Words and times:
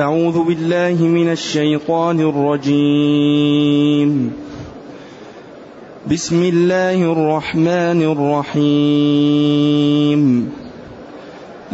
أعوذ 0.00 0.44
بالله 0.44 1.04
من 1.04 1.32
الشيطان 1.32 2.20
الرجيم. 2.20 4.32
بسم 6.12 6.42
الله 6.42 7.12
الرحمن 7.12 8.42
الرحيم. 8.52 10.22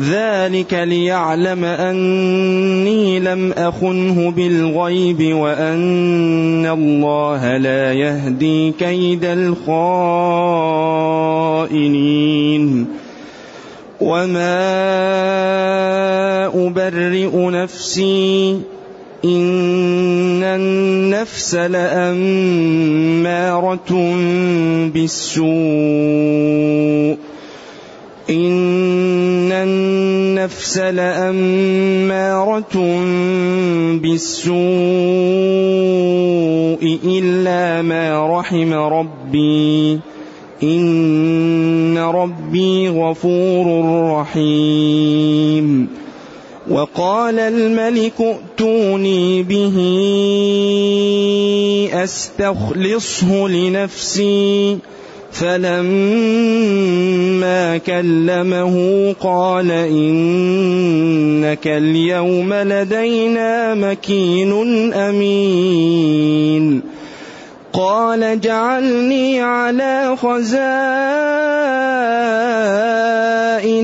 ذلك 0.01 0.75
ليعلم 0.75 1.65
أني 1.65 3.21
لم 3.21 3.53
أخنه 3.53 4.30
بالغيب 4.30 5.37
وأن 5.37 6.66
الله 6.66 7.57
لا 7.57 7.93
يهدي 7.93 8.71
كيد 8.71 9.25
الخائنين. 9.25 9.79
وما 14.01 14.59
أبرئ 16.67 17.35
نفسي 17.35 18.61
إن 19.25 20.43
النفس 20.43 21.55
لأمارة 21.55 22.63
بالسوء 24.95 25.49
إن 28.31 29.53
النفس 29.53 30.79
لأمارة 30.79 32.77
بالسوء 34.03 34.58
إلا 37.05 37.83
ما 37.83 38.39
رحم 38.39 38.72
ربي 38.72 40.00
إن 40.62 41.98
ربي 41.98 42.89
غفور 42.89 43.84
رحيم. 44.20 45.89
وقال 46.70 47.39
الملك 47.39 48.12
ائتوني 48.20 49.42
به 49.42 49.77
أستخلصه 52.05 53.48
لنفسي. 53.48 54.78
فلما 55.33 55.78
كلمه 57.78 59.14
قال 59.20 59.70
إنك 59.70 61.66
اليوم 61.66 62.55
لدينا 62.55 63.74
مكين 63.74 64.52
أمين. 64.92 66.97
قال 67.78 68.40
جعلني 68.40 69.42
على 69.42 70.16
خزائن 70.16 70.48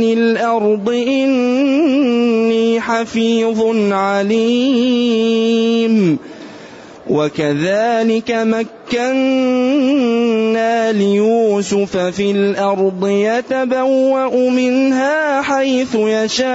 الأرض 0.02 0.88
إني 0.88 2.80
حفيظ 2.80 3.92
عليم. 3.92 5.44
وكذلك 7.10 8.30
مكنا 8.30 9.22
ليوسف 10.92 11.96
في 11.96 12.30
الأرض 12.30 13.08
يتبوأ 13.08 14.50
منها 14.50 15.42
حيث 15.42 15.94
يشاء. 15.94 16.54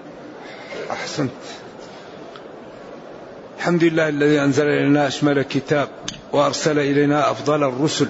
الحمد 3.61 3.83
لله 3.83 4.09
الذي 4.09 4.41
أنزل 4.41 4.65
إلينا 4.65 5.07
أشمل 5.07 5.41
كتاب 5.41 5.87
وأرسل 6.33 6.79
إلينا 6.79 7.31
أفضل 7.31 7.63
الرسل 7.63 8.07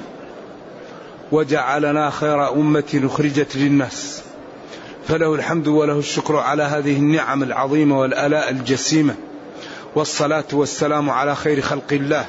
وجعلنا 1.31 2.09
خير 2.09 2.53
أمة 2.53 3.01
أخرجت 3.03 3.55
للناس. 3.55 4.21
فله 5.07 5.35
الحمد 5.35 5.67
وله 5.67 5.99
الشكر 5.99 6.37
على 6.37 6.63
هذه 6.63 6.97
النعم 6.97 7.43
العظيمة 7.43 7.99
والآلاء 7.99 8.49
الجسيمة. 8.49 9.15
والصلاة 9.95 10.43
والسلام 10.53 11.09
على 11.09 11.35
خير 11.35 11.61
خلق 11.61 11.91
الله 11.91 12.25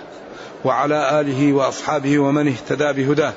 وعلى 0.65 1.21
آله 1.21 1.53
وأصحابه 1.53 2.19
ومن 2.19 2.49
اهتدى 2.49 3.04
بهداه. 3.04 3.33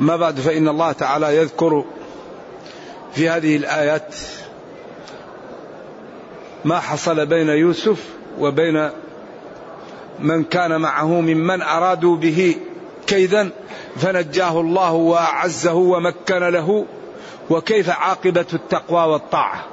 ما 0.00 0.16
بعد 0.16 0.40
فإن 0.40 0.68
الله 0.68 0.92
تعالى 0.92 1.36
يذكر 1.36 1.84
في 3.14 3.28
هذه 3.28 3.56
الآيات 3.56 4.14
ما 6.66 6.80
حصل 6.80 7.26
بين 7.26 7.48
يوسف 7.48 8.08
وبين 8.38 8.90
من 10.18 10.44
كان 10.44 10.80
معه 10.80 11.20
ممن 11.20 11.62
أرادوا 11.62 12.16
به 12.16 12.56
كيدا 13.06 13.50
فنجاه 13.96 14.60
الله 14.60 14.92
وأعزه 14.92 15.74
ومكن 15.74 16.38
له 16.38 16.86
وكيف 17.50 17.90
عاقبة 17.90 18.46
التقوى 18.54 19.12
والطاعة؟ 19.12 19.64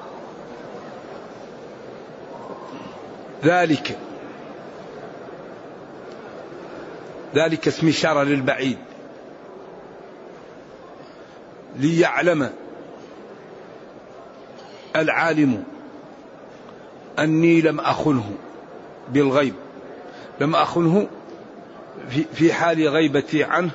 ذلك 3.44 3.98
ذلك 7.36 7.68
اسم 7.68 7.88
إشارة 7.88 8.24
للبعيد 8.24 8.78
ليعلم 11.76 12.50
العالم 14.96 15.64
أني 17.20 17.62
لم 17.62 17.80
أخنه 17.80 18.32
بالغيب 19.10 19.54
لم 20.42 20.56
أخنه 20.56 21.08
في 22.34 22.54
حال 22.54 22.88
غيبتي 22.88 23.44
عنه 23.44 23.72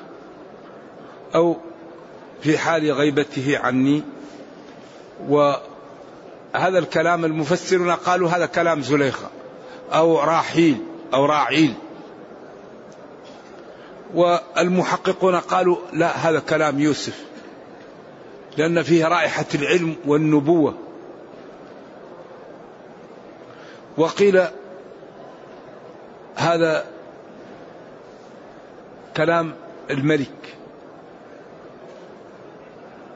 أو 1.35 1.57
في 2.41 2.57
حال 2.57 2.91
غيبته 2.91 3.57
عني. 3.57 4.03
وهذا 5.27 6.79
الكلام 6.79 7.25
المفسرون 7.25 7.91
قالوا 7.91 8.29
هذا 8.29 8.45
كلام 8.45 8.81
زليخة 8.81 9.29
أو 9.93 10.19
راحيل 10.19 10.77
أو 11.13 11.25
راعيل. 11.25 11.73
والمحققون 14.13 15.35
قالوا 15.35 15.77
لا 15.93 16.17
هذا 16.17 16.39
كلام 16.39 16.79
يوسف 16.79 17.23
لأن 18.57 18.83
فيه 18.83 19.07
رائحة 19.07 19.45
العلم 19.55 19.95
والنبوة. 20.05 20.88
وقيل 23.99 24.47
هذا 26.35 26.85
كلام 29.17 29.55
الملك. 29.89 30.55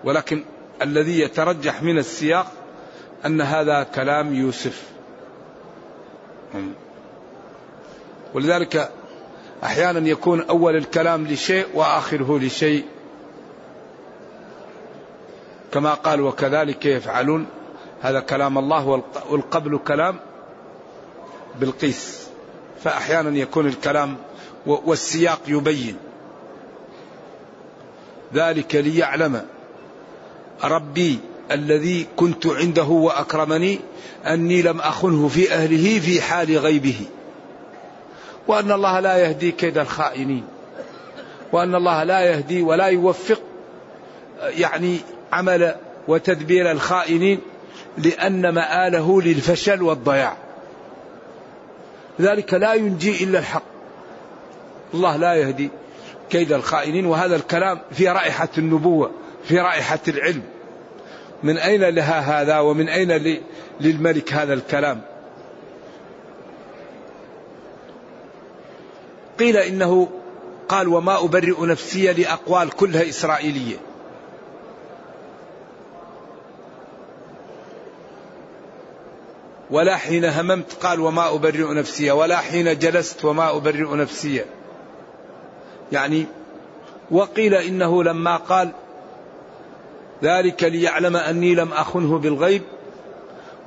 ولكن 0.04 0.44
الذي 0.82 1.20
يترجح 1.20 1.84
من 1.84 1.98
السياق 1.98 2.52
أن 3.26 3.42
هذا 3.42 3.84
كلام 3.84 4.36
يوسف. 4.36 4.84
ولذلك 8.34 8.92
أحيانا 9.64 10.10
يكون 10.10 10.42
أول 10.42 10.76
الكلام 10.76 11.28
لشيء 11.28 11.66
وآخره 11.74 12.40
لشيء. 12.40 12.86
كما 15.72 15.94
قال 15.94 16.22
وكذلك 16.22 16.86
يفعلون. 16.86 17.48
هذا 18.02 18.20
كلام 18.20 18.58
الله 18.58 19.04
والقبل 19.30 19.78
كلام. 19.78 20.20
بالقيس 21.60 22.28
فأحيانا 22.84 23.38
يكون 23.38 23.68
الكلام 23.68 24.18
والسياق 24.66 25.40
يبين. 25.48 25.98
ذلك 28.34 28.76
ليعلم 28.76 29.46
ربي 30.64 31.20
الذي 31.52 32.08
كنت 32.16 32.48
عنده 32.48 32.84
وأكرمني 32.84 33.80
أني 34.26 34.62
لم 34.62 34.80
أخنه 34.80 35.28
في 35.28 35.54
أهله 35.54 36.00
في 36.00 36.22
حال 36.22 36.58
غيبه. 36.58 37.00
وأن 38.48 38.72
الله 38.72 39.00
لا 39.00 39.18
يهدي 39.18 39.52
كيد 39.52 39.78
الخائنين. 39.78 40.44
وأن 41.52 41.76
الله 41.76 42.04
لا 42.04 42.22
يهدي 42.22 42.62
ولا 42.62 42.88
يوفق 42.88 43.40
يعني 44.42 44.98
عمل 45.32 45.76
وتدبير 46.08 46.72
الخائنين 46.72 47.40
لأن 47.98 48.50
مآله 48.50 49.22
للفشل 49.22 49.82
والضياع. 49.82 50.43
ذلك 52.22 52.54
لا 52.54 52.74
ينجي 52.74 53.24
إلا 53.24 53.40
الحق. 53.40 53.64
الله 54.94 55.16
لا 55.16 55.34
يهدي 55.34 55.70
كيد 56.30 56.54
الخائنين 56.54 57.06
وهذا 57.06 57.36
الكلام 57.36 57.82
في 57.92 58.08
رائحة 58.08 58.50
النبوة 58.58 59.12
في 59.44 59.60
رائحة 59.60 60.00
العلم. 60.08 60.44
من 61.44 61.58
أين 61.58 61.84
لها 61.84 62.42
هذا؟ 62.42 62.60
ومن 62.60 62.90
أين 62.90 63.42
للملك 63.82 64.34
هذا 64.34 64.54
الكلام؟ 64.54 65.02
قيل 69.40 69.58
إنه 69.58 70.10
قال 70.70 70.88
وما 70.88 71.24
أبرئ 71.24 71.66
نفسي 71.66 72.14
لأقوال 72.14 72.70
كلها 72.70 73.10
إسرائيلية. 73.10 73.78
ولا 79.72 79.96
حين 79.96 80.26
هممت 80.26 80.74
قال 80.74 81.00
وما 81.00 81.36
أبرئ 81.36 81.74
نفسي 81.74 82.12
ولا 82.12 82.38
حين 82.38 82.80
جلست 82.80 83.26
وما 83.26 83.58
أبرئ 83.58 83.96
نفسي. 83.96 84.46
يعني 85.92 86.26
وقيل 87.12 87.56
إنه 87.56 88.04
لما 88.04 88.38
قال 88.38 88.72
ذلك 90.24 90.64
ليعلم 90.64 91.18
أني 91.18 91.56
لم 91.56 91.74
أخنه 91.74 92.18
بالغيب 92.18 92.62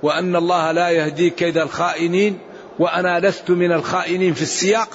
وأن 0.03 0.37
الله 0.37 0.73
لا 0.73 0.91
يهدي 0.91 1.31
كيد 1.31 1.59
الخائنين 1.59 2.39
وأنا 2.79 3.21
لست 3.21 3.51
من 3.51 3.73
الخائنين 3.73 4.35
في 4.35 4.43
السياق 4.43 4.89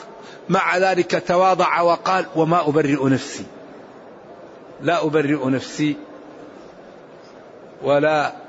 مع 0.49 0.77
ذلك 0.77 1.23
تواضع 1.27 1.81
وقال 1.81 2.25
وما 2.35 2.67
أبرئ 2.67 3.09
نفسي. 3.09 3.45
لا 4.81 5.05
أبرئ 5.05 5.49
نفسي 5.49 5.95
ولا 7.83 8.40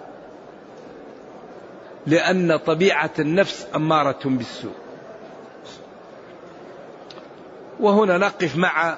لأن 2.06 2.56
طبيعة 2.56 3.10
النفس 3.18 3.66
أمارة 3.74 4.20
بالسوء. 4.24 4.74
وهنا 7.80 8.18
نقف 8.18 8.56
مع 8.56 8.96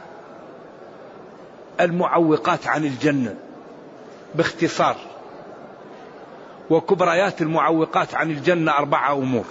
المعوقات 1.81 2.67
عن 2.67 2.85
الجنة 2.85 3.35
باختصار. 4.35 4.97
وكبريات 6.71 7.43
المعوقات 7.43 8.15
عن 8.15 8.31
الجنة 8.31 8.73
أربعة 8.73 9.13
أمور. 9.13 9.45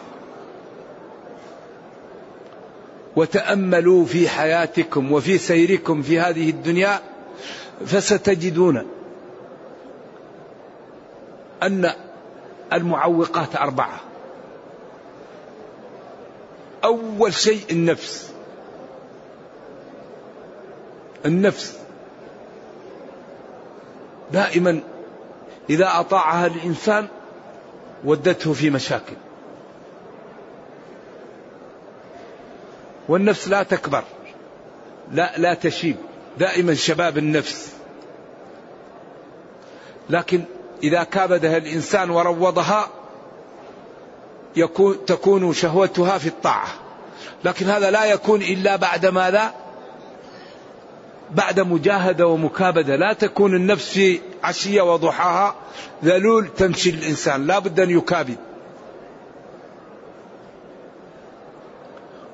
وتأملوا 3.15 4.05
في 4.05 4.29
حياتكم 4.29 5.11
وفي 5.11 5.37
سيركم 5.37 6.01
في 6.01 6.19
هذه 6.19 6.49
الدنيا 6.49 6.99
فستجدون 7.85 8.87
أن 11.63 11.91
المعوقات 12.73 13.55
أربعة. 13.55 13.99
أول 16.83 17.33
شيء 17.33 17.61
النفس. 17.71 18.33
النفس. 21.25 21.79
دائما 24.31 24.79
إذا 25.69 25.99
أطاعها 25.99 26.47
الإنسان 26.47 27.07
ودته 28.03 28.53
في 28.53 28.69
مشاكل. 28.69 29.15
والنفس 33.09 33.47
لا 33.47 33.63
تكبر. 33.63 34.03
لا 35.11 35.37
لا 35.37 35.53
تشيب. 35.53 35.95
دائما 36.39 36.73
شباب 36.73 37.17
النفس. 37.17 37.73
لكن 40.09 40.43
إذا 40.83 41.03
كابدها 41.03 41.57
الإنسان 41.57 42.09
وروضها 42.09 42.89
يكون 44.55 45.05
تكون 45.05 45.53
شهوتها 45.53 46.17
في 46.17 46.27
الطاعة. 46.27 46.67
لكن 47.43 47.65
هذا 47.65 47.91
لا 47.91 48.05
يكون 48.05 48.41
إلا 48.41 48.75
بعد 48.75 49.05
ماذا؟ 49.05 49.53
بعد 51.31 51.59
مجاهدة 51.59 52.27
ومكابدة. 52.27 52.95
لا 52.95 53.13
تكون 53.13 53.55
النفس 53.55 53.89
في 53.89 54.19
عشية 54.43 54.81
وضحاها. 54.81 55.55
ذلول 56.03 56.47
تمشي 56.57 56.89
الإنسان. 56.89 57.47
لا 57.47 57.59
بد 57.59 57.79
أن 57.79 57.89
يكابد. 57.89 58.37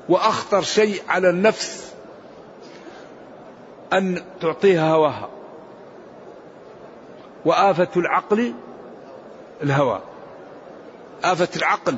وأخطر 0.09 0.61
شيء 0.61 1.01
على 1.09 1.29
النفس 1.29 1.93
أن 3.93 4.23
تعطيها 4.41 4.93
هواها. 4.93 5.29
وآفة 7.45 7.87
العقل 7.97 8.53
الهوى. 9.63 9.99
آفة 11.23 11.49
العقل 11.55 11.97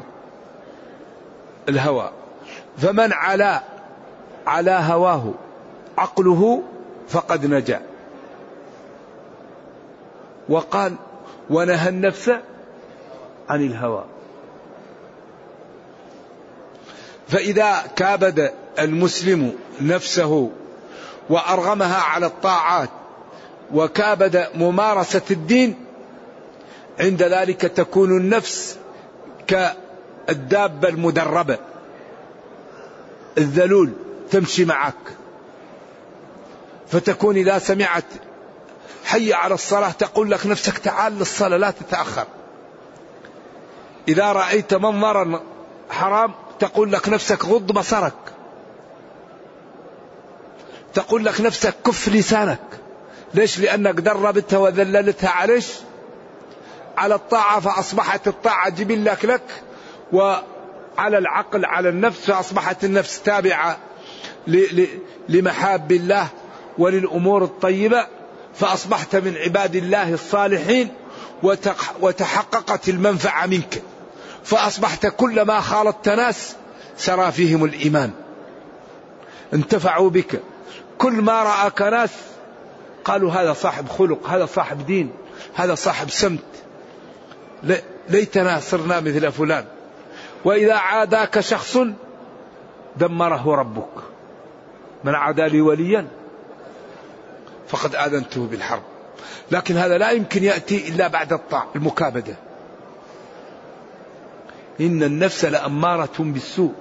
الهوى. 1.69 2.11
فمن 2.77 3.13
علا 3.13 3.61
على 4.47 4.71
هواه 4.71 5.33
عقله 5.97 6.63
فقد 7.09 7.45
نجا. 7.45 7.81
وقال 10.49 10.95
ونهى 11.49 11.89
النفس 11.89 12.31
عن 13.49 13.61
الهوى. 13.65 14.05
فإذا 17.27 17.81
كابد 17.95 18.53
المسلم 18.79 19.53
نفسه 19.81 20.49
وأرغمها 21.29 22.01
على 22.01 22.25
الطاعات 22.25 22.89
وكابد 23.73 24.47
ممارسة 24.55 25.21
الدين 25.31 25.75
عند 26.99 27.23
ذلك 27.23 27.61
تكون 27.61 28.17
النفس 28.17 28.77
كالدابة 29.47 30.89
المدربة. 30.89 31.57
الذلول 33.37 33.91
تمشي 34.31 34.65
معك. 34.65 34.95
فتكون 36.87 37.35
إذا 37.35 37.59
سمعت 37.59 38.05
حي 39.05 39.33
على 39.33 39.53
الصلاة 39.53 39.91
تقول 39.91 40.31
لك 40.31 40.47
نفسك 40.47 40.77
تعال 40.77 41.19
للصلاة 41.19 41.57
لا 41.57 41.71
تتأخر. 41.71 42.25
إذا 44.07 44.31
رأيت 44.31 44.73
منظرا 44.73 45.41
حرام 45.89 46.33
تقول 46.59 46.91
لك 46.91 47.09
نفسك 47.09 47.45
غض 47.45 47.71
بصرك. 47.71 48.13
تقول 50.93 51.25
لك 51.25 51.41
نفسك 51.41 51.73
كف 51.85 52.09
لسانك. 52.09 52.59
ليش؟ 53.33 53.59
لأنك 53.59 53.93
دربتها 53.93 54.59
وذللتها 54.59 55.29
عليش 55.29 55.67
على 56.97 57.15
الطاعة 57.15 57.59
فأصبحت 57.59 58.27
الطاعة 58.27 58.69
جبلك 58.69 59.25
لك 59.25 59.41
وعلى 60.13 61.17
العقل 61.17 61.65
على 61.65 61.89
النفس 61.89 62.31
فأصبحت 62.31 62.83
النفس 62.83 63.21
تابعة 63.21 63.77
لمحاب 65.29 65.91
الله 65.91 66.27
وللأمور 66.77 67.43
الطيبة 67.43 68.07
فأصبحت 68.55 69.15
من 69.15 69.37
عباد 69.37 69.75
الله 69.75 70.13
الصالحين 70.13 70.89
وتحققت 72.01 72.89
المنفعة 72.89 73.45
منك. 73.45 73.81
فأصبحت 74.43 75.05
كلما 75.07 75.59
خالطت 75.59 76.09
ناس 76.09 76.55
سرى 76.97 77.31
فيهم 77.31 77.65
الإيمان. 77.65 78.11
انتفعوا 79.53 80.09
بك. 80.09 80.41
كل 80.97 81.13
ما 81.13 81.43
رأك 81.43 81.81
ناس 81.81 82.09
قالوا 83.05 83.31
هذا 83.31 83.53
صاحب 83.53 83.89
خلق 83.89 84.27
هذا 84.27 84.45
صاحب 84.45 84.85
دين 84.85 85.11
هذا 85.55 85.75
صاحب 85.75 86.09
سمت. 86.09 86.39
ليتنا 88.09 88.59
صرنا 88.59 88.99
مثل 88.99 89.31
فلان. 89.31 89.65
وإذا 90.45 90.73
عاداك 90.73 91.39
شخص 91.39 91.77
دمره 92.97 93.55
ربك. 93.55 94.03
من 95.03 95.15
عادى 95.15 95.47
لي 95.47 95.61
وليا 95.61 96.07
فقد 97.67 97.95
آذنته 97.95 98.47
بالحرب. 98.47 98.83
لكن 99.51 99.77
هذا 99.77 99.97
لا 99.97 100.11
يمكن 100.11 100.43
يأتي 100.43 100.89
إلا 100.89 101.07
بعد 101.07 101.33
الطاعة 101.33 101.67
المكابدة. 101.75 102.35
إن 104.81 105.03
النفس 105.03 105.45
لأمارة 105.45 106.19
بالسوء. 106.19 106.73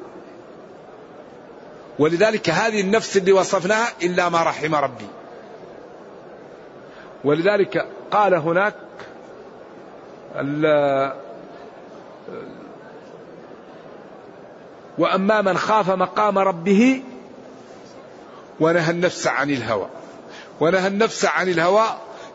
ولذلك 1.98 2.50
هذه 2.50 2.80
النفس 2.80 3.16
اللي 3.16 3.32
وصفناها 3.32 3.88
إلا 4.02 4.28
ما 4.28 4.42
رحم 4.42 4.74
ربي. 4.74 5.06
ولذلك 7.24 7.86
قال 8.10 8.34
هناك 8.34 8.74
وأما 14.98 15.42
من 15.42 15.58
خاف 15.58 15.90
مقام 15.90 16.38
ربه 16.38 17.02
ونهى 18.60 18.90
النفس 18.90 19.26
عن 19.26 19.50
الهوى. 19.50 19.86
ونهى 20.60 20.86
النفس 20.86 21.24
عن 21.24 21.48
الهوى 21.48 21.84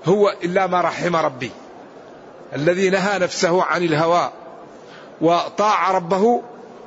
هو 0.05 0.35
إلا 0.43 0.67
ما 0.67 0.81
رحم 0.81 1.15
ربي. 1.15 1.51
الذي 2.55 2.89
نهى 2.89 3.19
نفسه 3.19 3.63
عن 3.63 3.83
الهوى 3.83 4.31
وطاع 5.21 5.91
ربه 5.91 6.41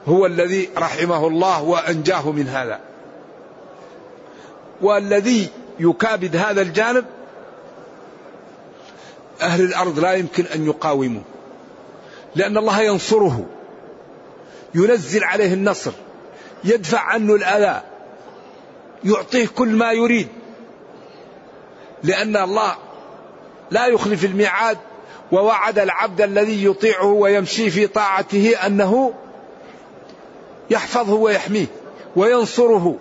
هو 0.09 0.27
الذي 0.27 0.71
رحمه 0.77 1.27
الله 1.27 1.63
وأنجاه 1.63 2.31
من 2.31 2.49
هذا. 2.49 2.81
والذي 4.81 5.49
يكابد 5.81 6.37
هذا 6.37 6.63
الجانب 6.63 7.05
أهل 9.43 9.65
الأرض 9.65 9.99
لا 9.99 10.13
يمكن 10.13 10.45
أن 10.55 10.67
يقاوموا. 10.67 11.23
لأن 12.35 12.57
الله 12.57 12.83
ينصره. 12.83 13.47
ينزل 14.75 15.25
عليه 15.25 15.55
النصر. 15.55 15.93
يدفع 16.65 17.01
عنه 17.01 17.35
الأذى. 17.35 17.83
يعطيه 19.05 19.47
كل 19.47 19.69
ما 19.69 19.93
يريد. 19.93 20.29
لأن 22.03 22.37
الله 22.37 22.77
لا 23.71 23.87
يخلف 23.87 24.25
الميعاد 24.25 24.79
ووعد 25.33 25.79
العبد 25.79 26.21
الذي 26.21 26.65
يطيعه 26.65 27.07
ويمشي 27.07 27.71
في 27.71 27.87
طاعته 27.87 28.55
أنه 28.67 29.15
يحفظه 30.71 31.15
ويحميه 31.15 31.67
وينصره 32.17 32.97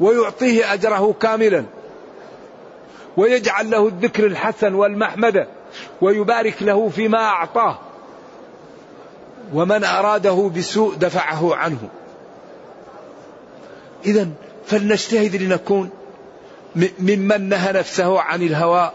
ويعطيه 0.00 0.72
أجره 0.72 1.14
كاملا. 1.20 1.64
ويجعل 3.16 3.70
له 3.70 3.88
الذكر 3.88 4.26
الحسن 4.26 4.74
والمحمدة 4.74 5.46
ويبارك 6.00 6.62
له 6.62 6.88
فيما 6.88 7.18
أعطاه. 7.18 7.78
ومن 9.54 9.84
أراده 9.84 10.50
بسوء 10.56 10.94
دفعه 10.94 11.54
عنه. 11.54 11.88
إذا 14.06 14.28
فلنجتهد 14.66 15.36
لنكون 15.36 15.90
ممن 16.98 17.48
نهى 17.48 17.72
نفسه 17.72 18.20
عن 18.20 18.42
الهوى 18.42 18.92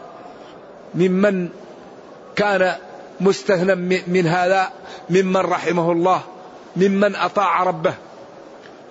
ممن 0.96 1.50
كان 2.36 2.76
مستهنا 3.22 3.76
من 4.08 4.28
هذا 4.28 4.70
ممن 5.10 5.38
رحمه 5.38 5.92
الله 5.92 6.22
ممن 6.76 7.16
أطاع 7.16 7.64
ربه. 7.64 7.94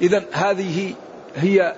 اذا 0.02 0.25
هذه 0.32 0.94
هي 1.37 1.75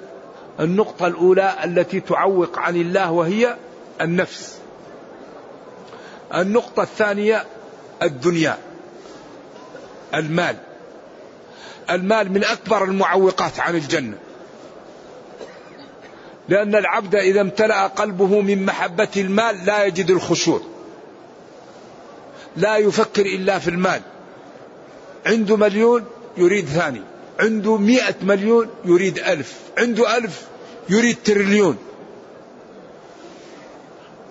النقطة 0.61 1.07
الأولى 1.07 1.57
التي 1.65 2.01
تعوق 2.01 2.59
عن 2.59 2.77
الله 2.77 3.11
وهي 3.11 3.57
النفس. 4.01 4.59
النقطة 6.35 6.83
الثانية 6.83 7.45
الدنيا 8.03 8.59
المال. 10.15 10.57
المال 11.91 12.33
من 12.33 12.45
أكبر 12.45 12.85
المعوقات 12.85 13.61
عن 13.61 13.75
الجنة. 13.75 14.19
لأن 16.49 16.75
العبد 16.75 17.15
إذا 17.15 17.41
امتلأ 17.41 17.87
قلبه 17.87 18.41
من 18.41 18.65
محبة 18.65 19.09
المال 19.17 19.65
لا 19.67 19.85
يجد 19.85 20.11
الخشوع. 20.11 20.61
لا 22.57 22.77
يفكر 22.77 23.27
إلا 23.27 23.59
في 23.59 23.71
المال. 23.71 24.01
عنده 25.27 25.57
مليون 25.57 26.05
يريد 26.37 26.67
ثاني. 26.67 27.03
عنده 27.41 27.77
مئة 27.77 28.15
مليون 28.23 28.69
يريد 28.85 29.19
ألف. 29.19 29.59
عنده 29.79 30.17
ألف 30.17 30.50
يريد 30.91 31.17
تريليون. 31.25 31.79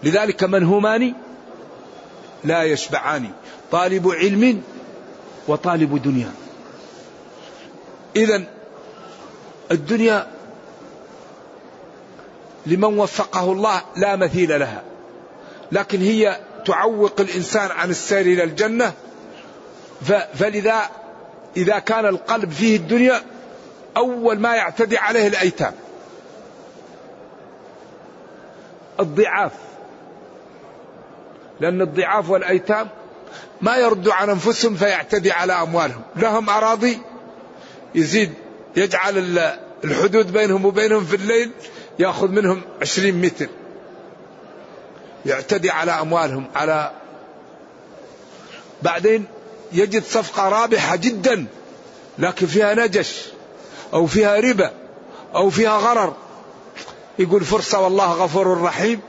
لذلك 0.04 0.44
منهومان 0.44 1.14
لا 2.44 2.64
يشبعان 2.64 3.30
طالب 3.72 4.08
علم 4.08 4.62
وطالب 5.48 6.02
دنيا. 6.02 6.32
إذا 8.16 8.44
الدنيا 9.72 10.28
لمن 12.66 13.00
وفقه 13.00 13.52
الله 13.52 13.82
لا 13.96 14.16
مثيل 14.16 14.60
لها. 14.60 14.84
لكن 15.72 16.02
هي 16.02 16.40
تعوق 16.66 17.22
الإنسان 17.22 17.72
عن 17.72 17.90
السير 17.90 18.22
إلى 18.22 18.44
الجنة. 18.44 18.94
فلذا 20.34 20.90
إذا 21.58 21.80
كان 21.80 22.06
القلب 22.06 22.52
فيه 22.52 22.76
الدنيا 22.78 23.22
أول 23.98 24.40
ما 24.40 24.56
يعتدي 24.56 24.98
عليه 24.98 25.28
الأيتام. 25.28 25.74
الضعاف. 29.00 29.52
لأن 31.60 31.82
الضعاف 31.82 32.30
والأيتام 32.30 32.90
ما 33.62 33.78
يردوا 33.78 34.14
عن 34.14 34.30
أنفسهم 34.30 34.76
فيعتدي 34.76 35.32
على 35.32 35.54
أموالهم. 35.54 36.02
لهم 36.16 36.50
أراضي 36.50 37.00
يزيد 37.96 38.34
يجعل 38.76 39.40
الحدود 39.84 40.32
بينهم 40.32 40.66
وبينهم 40.66 41.06
في 41.06 41.16
الليل 41.16 41.52
يأخذ 42.00 42.28
منهم 42.28 42.62
عشرين 42.82 43.22
متر. 43.22 43.48
يعتدي 45.26 45.70
على 45.70 45.92
أموالهم 45.92 46.48
على 46.56 46.92
بعدين 48.82 49.26
يجد 49.72 50.04
صفقة 50.04 50.50
رابحة 50.50 50.96
جدا 50.96 51.46
لكن 52.18 52.48
فيها 52.48 52.74
نجش 52.74 53.26
أو 53.94 54.06
فيها 54.06 54.40
ربا 54.40 54.72
أو 55.36 55.50
فيها 55.50 55.78
غرر. 55.78 56.16
يقول 57.20 57.46
فرصة 57.46 57.80
والله 57.80 58.14
غفور 58.14 58.62
رحيم 58.62 59.00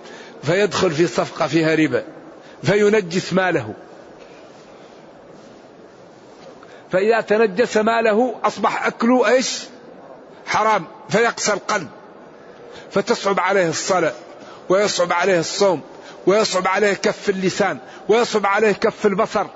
فيدخل 0.43 0.91
في 0.91 1.07
صفقة 1.07 1.47
فيها 1.47 1.75
ربا 1.75 2.05
فينجس 2.63 3.33
ماله. 3.33 3.75
فإذا 6.93 7.21
تنجس 7.21 7.77
ماله 7.77 8.35
أصبح 8.45 8.87
أكله 8.87 9.29
إيش؟ 9.29 9.61
حرام 10.47 10.85
فيقسى 11.09 11.53
القلب. 11.53 11.89
فتصعب 12.91 13.41
عليه 13.41 13.69
الصلاة 13.69 14.13
ويصعب 14.69 15.13
عليه 15.13 15.41
الصوم 15.41 15.81
ويصعب 16.27 16.67
عليه 16.67 16.93
كف 16.93 17.29
اللسان 17.29 17.79
ويصعب 18.09 18.47
عليه 18.47 18.73
كف 18.73 19.07
البصر. 19.07 19.47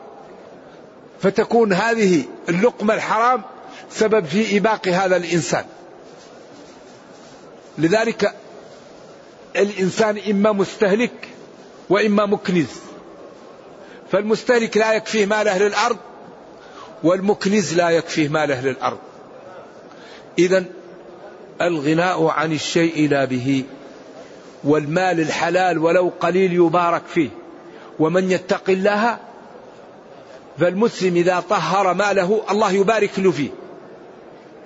فتكون 1.22 1.72
هذه 1.72 2.24
اللقمة 2.48 2.94
الحرام 2.94 3.42
سبب 3.90 4.24
في 4.24 4.58
إباق 4.58 4.88
هذا 4.88 5.16
الإنسان. 5.16 5.64
لذلك 7.78 8.34
الإنسان 9.56 10.18
إما 10.30 10.52
مستهلك 10.52 11.28
وإما 11.90 12.26
مكنز. 12.26 12.66
فالمستهلك 14.12 14.76
لا 14.76 14.92
يكفيه 14.92 15.26
مال 15.26 15.48
أهل 15.48 15.66
الأرض 15.66 15.96
والمكنز 17.02 17.74
لا 17.74 17.90
يكفيه 17.90 18.28
مال 18.28 18.52
أهل 18.52 18.68
الأرض. 18.68 18.98
إذا 20.38 20.64
الغناء 21.62 22.26
عن 22.26 22.52
الشيء 22.52 23.08
لا 23.08 23.24
به 23.24 23.64
والمال 24.64 25.20
الحلال 25.20 25.78
ولو 25.78 26.12
قليل 26.20 26.52
يبارك 26.52 27.02
فيه. 27.14 27.30
ومن 27.98 28.30
يتق 28.30 28.70
الله 28.70 29.18
فالمسلم 30.58 31.16
إذا 31.16 31.40
طهر 31.50 31.94
ماله 31.94 32.42
الله 32.50 32.72
يبارك 32.72 33.18
له 33.18 33.30
فيه. 33.30 33.50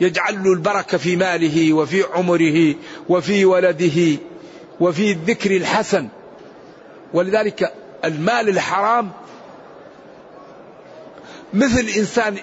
يجعل 0.00 0.44
له 0.44 0.52
البركة 0.52 0.98
في 0.98 1.16
ماله 1.16 1.72
وفي 1.72 2.02
عمره 2.02 2.74
وفي 3.08 3.44
ولده. 3.44 4.18
وفي 4.80 5.12
الذكر 5.12 5.56
الحسن. 5.56 6.08
ولذلك 7.14 7.72
المال 8.04 8.48
الحرام 8.48 9.10
مثل 11.54 11.88
إنسان 11.96 12.36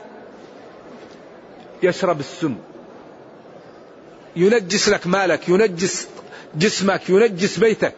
يشرب 1.84 2.20
السم. 2.20 2.56
ينجس 4.36 4.89
لك 4.89 5.08
مالك 5.08 5.50
ينجس 5.50 6.08
جسمك 6.56 7.10
ينجس 7.10 7.58
بيتك. 7.58 7.94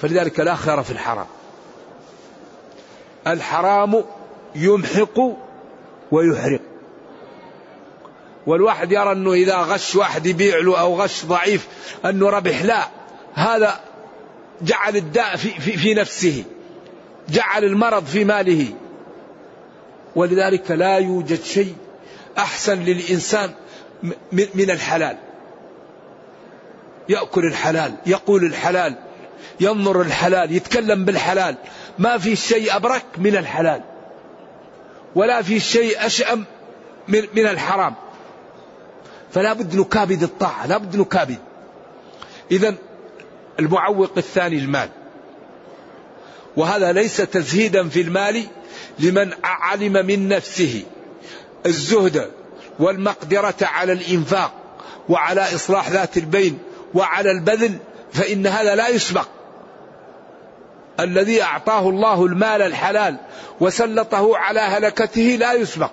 فلذلك 0.00 0.40
لا 0.40 0.54
خير 0.54 0.82
في 0.82 0.90
الحرام. 0.90 1.26
الحرام 3.26 4.04
يمحق 4.54 5.20
ويحرق. 6.10 6.60
والواحد 8.46 8.92
يرى 8.92 9.12
أنه 9.12 9.32
إذا 9.32 9.56
غش 9.56 9.96
واحد 9.96 10.26
يبيع 10.26 10.58
له 10.58 10.80
أو 10.80 11.02
غش 11.02 11.24
ضعيف 11.24 11.68
أنه 12.04 12.30
ربح 12.30 12.62
لا. 12.62 12.88
هذا 13.34 13.80
جعل 14.62 14.96
الداء 14.96 15.36
في, 15.36 15.60
في, 15.60 15.76
في 15.76 15.94
نفسه 15.94 16.44
جعل 17.28 17.64
المرض 17.64 18.04
في 18.04 18.24
ماله. 18.24 18.66
ولذلك 20.16 20.70
لا 20.70 20.98
يوجد 20.98 21.42
شيء 21.42 21.74
أحسن 22.38 22.84
للإنسان 22.84 23.50
من 24.32 24.70
الحلال. 24.70 25.16
يأكل 27.08 27.44
الحلال 27.44 27.94
يقول 28.06 28.44
الحلال 28.44 28.94
ينظر 29.60 30.00
الحلال 30.00 30.52
يتكلم 30.52 31.04
بالحلال. 31.04 31.56
ما 31.98 32.18
في 32.18 32.36
شيء 32.36 32.76
أبرك 32.76 33.04
من 33.18 33.36
الحلال 33.36 33.82
ولا 35.14 35.42
في 35.42 35.60
شيء 35.60 36.06
أشأم 36.06 36.44
من, 37.08 37.22
من 37.34 37.46
الحرام. 37.46 37.94
فلا 39.32 39.52
بد 39.52 39.76
نكابد 39.76 40.22
الطاعة 40.22 40.66
لا 40.66 40.78
بد 40.78 40.96
نكابد. 40.96 41.38
إذا 42.50 42.74
المعوق 43.60 44.10
الثاني 44.16 44.58
المال. 44.58 44.88
وهذا 46.56 46.92
ليس 46.92 47.16
تزهيدا 47.16 47.88
في 47.88 48.00
المال 48.00 48.46
لمن 48.98 49.32
علم 49.44 50.06
من 50.06 50.28
نفسه. 50.28 50.82
الزهد 51.66 52.30
والمقدرة 52.78 53.54
على 53.62 53.92
الإنفاق 53.92 54.52
وعلى 55.08 55.54
إصلاح 55.54 55.90
ذات 55.90 56.16
البين 56.16 56.58
وعلى 56.94 57.30
البذل 57.30 57.78
فإن 58.12 58.46
هذا 58.46 58.74
لا 58.74 58.88
يسبق. 58.88 59.28
الذي 61.00 61.42
أعطاه 61.42 61.88
الله 61.88 62.26
المال 62.26 62.62
الحلال 62.62 63.16
وسلطه 63.60 64.36
على 64.36 64.60
هلكته 64.60 65.36
لا 65.40 65.52
يسبق. 65.52 65.90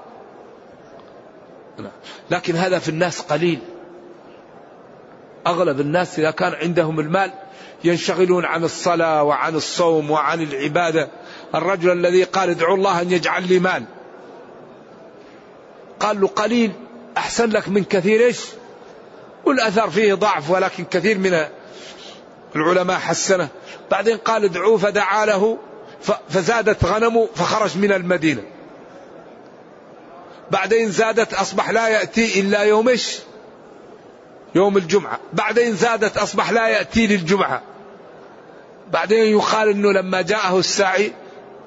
لكن 2.31 2.55
هذا 2.55 2.79
في 2.79 2.89
الناس 2.89 3.21
قليل. 3.21 3.59
أغلب 5.47 5.79
الناس 5.79 6.19
إذا 6.19 6.31
كان 6.31 6.53
عندهم 6.53 6.99
المال 6.99 7.31
ينشغلون 7.83 8.45
عن 8.45 8.63
الصلاة 8.63 9.23
وعن 9.23 9.55
الصوم 9.55 10.11
وعن 10.11 10.41
العبادة. 10.41 11.09
الرجل 11.55 11.91
الذي 11.91 12.23
قال 12.23 12.49
ادعو 12.49 12.75
الله 12.75 13.01
أن 13.01 13.11
يجعل 13.11 13.47
لي 13.47 13.59
مال. 13.59 13.83
قال 15.99 16.21
له 16.21 16.27
قليل 16.27 16.71
أحسن 17.17 17.49
لك 17.49 17.69
من 17.69 17.83
كثير 17.83 18.19
إيش؟ 18.25 18.39
والأثر 19.45 19.89
فيه 19.89 20.13
ضعف 20.13 20.49
ولكن 20.49 20.85
كثير 20.85 21.17
من 21.17 21.45
العلماء 22.55 22.97
حسنه. 22.97 23.47
بعدين 23.91 24.17
قال 24.17 24.43
ادعوه 24.43 24.77
فدعا 24.77 25.25
له 25.25 25.57
فزادت 26.29 26.85
غنمه 26.85 27.29
فخرج 27.35 27.77
من 27.77 27.91
المدينة. 27.91 28.43
بعدين 30.51 30.91
زادت 30.91 31.33
أصبح 31.33 31.69
لا 31.69 31.87
يأتي 31.87 32.39
إلا 32.39 32.61
يومش 32.61 33.19
يوم 34.55 34.77
الجمعة. 34.77 35.19
بعدين 35.33 35.75
زادت 35.75 36.17
أصبح 36.17 36.51
لا 36.51 36.67
يأتي 36.67 37.07
للجمعة. 37.07 37.61
بعدين 38.91 39.25
يقال 39.25 39.69
أنه 39.69 39.91
لما 39.91 40.21
جاءه 40.21 40.59
الساعي 40.59 41.13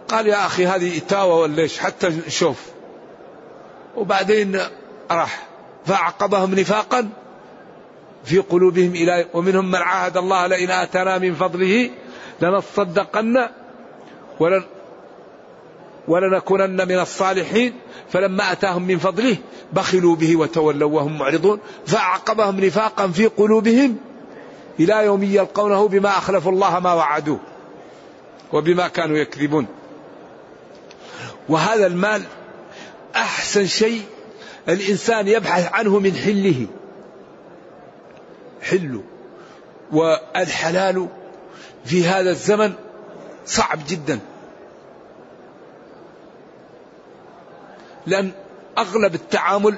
قال 0.09 0.27
يا 0.27 0.47
أخي 0.47 0.67
هذه 0.67 0.99
إتاوة 0.99 1.41
ولا 1.41 1.63
إيش؟ 1.63 1.79
حتى 1.79 2.31
شوف. 2.31 2.63
وبعدين 3.97 4.61
راح. 5.11 5.47
فأعقبهم 5.87 6.55
نفاقا 6.55 7.09
في 8.25 8.39
قلوبهم 8.39 8.91
إلى 8.95 9.27
ومنهم 9.35 9.71
من 9.71 9.79
عاهد 9.79 10.17
الله 10.17 10.47
لئن 10.47 10.71
آتانا 10.71 11.19
من 11.19 11.35
فضله 11.35 11.91
لنصدقن 12.41 13.49
ولن 14.41 14.65
ولنكونن 16.09 16.89
من 16.89 16.99
الصالحين. 16.99 17.73
فلما 18.13 18.53
أتاهم 18.53 18.83
من 18.83 18.99
فضله 18.99 19.37
بخلوا 19.73 20.17
به 20.17 20.37
وتولوا 20.37 20.91
وهم 20.91 21.19
معرضون 21.19 21.59
فأعقبهم 21.87 22.61
نفاقا 22.61 23.09
في 23.09 23.27
قلوبهم 23.27 23.97
إلى 24.81 25.05
يوم 25.05 25.23
يلقونه 25.23 25.89
بما 25.89 26.09
أخلفوا 26.09 26.53
الله 26.53 26.79
ما 26.79 26.93
وعدوه 26.93 27.41
وبما 28.53 28.89
كانوا 28.89 29.17
يكذبون. 29.17 29.67
وهذا 31.49 31.87
المال 31.87 32.23
أحسن 33.17 33.67
شيء 33.67 34.03
الإنسان 34.69 35.29
يبحث 35.29 35.73
عنه 35.73 35.99
من 35.99 36.15
حله. 36.15 36.67
حله. 38.63 39.03
والحلال 39.93 41.09
في 41.85 42.07
هذا 42.07 42.31
الزمن 42.31 42.73
صعب 43.47 43.79
جدا. 43.89 44.19
لأن 48.07 48.31
أغلب 48.79 49.15
التعامل 49.15 49.75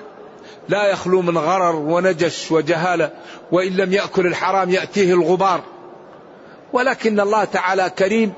لا 0.68 0.86
يخلو 0.86 1.22
من 1.22 1.38
غرر 1.38 1.76
ونجش 1.76 2.52
وجهالة 2.52 3.10
وإن 3.52 3.76
لم 3.76 3.92
يأكل 3.92 4.26
الحرام 4.26 4.70
يأتيه 4.70 5.12
الغبار. 5.12 5.60
ولكن 6.72 7.20
الله 7.20 7.44
تعالى 7.44 7.90
كريم 7.90 8.32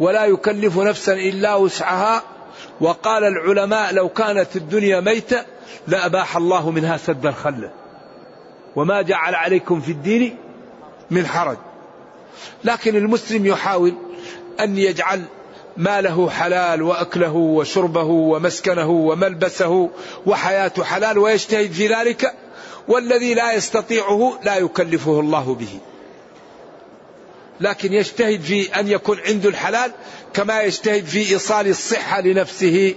ولا 0.00 0.24
يكلف 0.24 0.78
نفسا 0.78 1.12
إلا 1.12 1.54
وسعها. 1.54 2.22
وقال 2.80 3.24
العلماء 3.24 3.94
لو 3.94 4.08
كانت 4.08 4.56
الدنيا 4.56 5.00
ميتة 5.00 5.44
لأباح 5.86 6.36
الله 6.36 6.70
منها 6.70 6.96
سد 6.96 7.26
الخلة 7.26 7.70
وما 8.76 9.02
جعل 9.02 9.34
عليكم 9.34 9.80
في 9.80 9.92
الدين 9.92 10.36
من 11.10 11.26
حرج. 11.26 11.56
لكن 12.64 12.96
المسلم 12.96 13.46
يحاول 13.46 13.94
أن 14.60 14.78
يجعل 14.78 15.22
ماله 15.78 16.30
حلال 16.30 16.82
وأكله 16.82 17.34
وشربه 17.34 18.02
ومسكنه 18.02 18.90
وملبسه 18.90 19.90
وحياته 20.26 20.84
حلال 20.84 21.18
ويجتهد 21.18 21.72
في 21.72 21.86
ذلك 21.86 22.34
والذي 22.88 23.34
لا 23.34 23.52
يستطيعه 23.52 24.38
لا 24.44 24.56
يكلفه 24.56 25.20
الله 25.20 25.54
به. 25.54 25.78
لكن 27.60 27.92
يجتهد 27.92 28.40
في 28.40 28.80
أن 28.80 28.88
يكون 28.88 29.18
عنده 29.26 29.48
الحلال 29.48 29.92
كما 30.34 30.62
يجتهد 30.62 31.04
في 31.04 31.32
إيصال 31.32 31.68
الصحة 31.68 32.20
لنفسه 32.20 32.94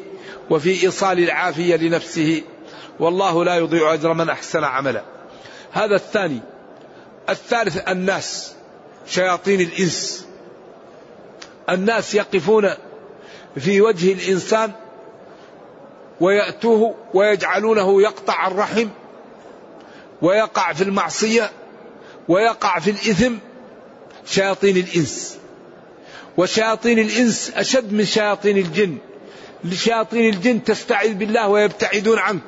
وفي 0.49 0.83
إيصال 0.83 1.19
العافية 1.19 1.75
لنفسه 1.75 2.41
والله 2.99 3.45
لا 3.45 3.55
يضيع 3.55 3.93
أجر 3.93 4.13
من 4.13 4.29
أحسن 4.29 4.63
عملا. 4.63 5.03
هذا 5.71 5.95
الثاني. 5.95 6.39
الثالث 7.29 7.77
الناس 7.77 8.53
شياطين 9.07 9.61
الإنس 9.61 10.25
الناس 11.69 12.15
يقفون 12.15 12.69
في 13.59 13.81
وجه 13.81 14.13
الإنسان 14.13 14.71
ويأتوه 16.21 16.95
ويجعلونه 17.13 18.01
يقطع 18.01 18.47
الرحم 18.47 18.87
ويقع 20.21 20.73
في 20.73 20.83
المعصية 20.83 21.51
ويقع 22.27 22.79
في 22.79 22.89
الإثم. 22.91 23.33
شياطين 24.25 24.77
الإنس. 24.77 25.37
وشياطين 26.37 26.99
الإنس 26.99 27.51
أشد 27.55 27.93
من 27.93 28.05
شياطين 28.05 28.57
الجن. 28.57 28.97
لشياطين 29.63 30.33
الجن 30.33 30.63
تستعذ 30.63 31.13
بالله 31.13 31.47
ويبتعدون 31.47 32.19
عنك. 32.19 32.41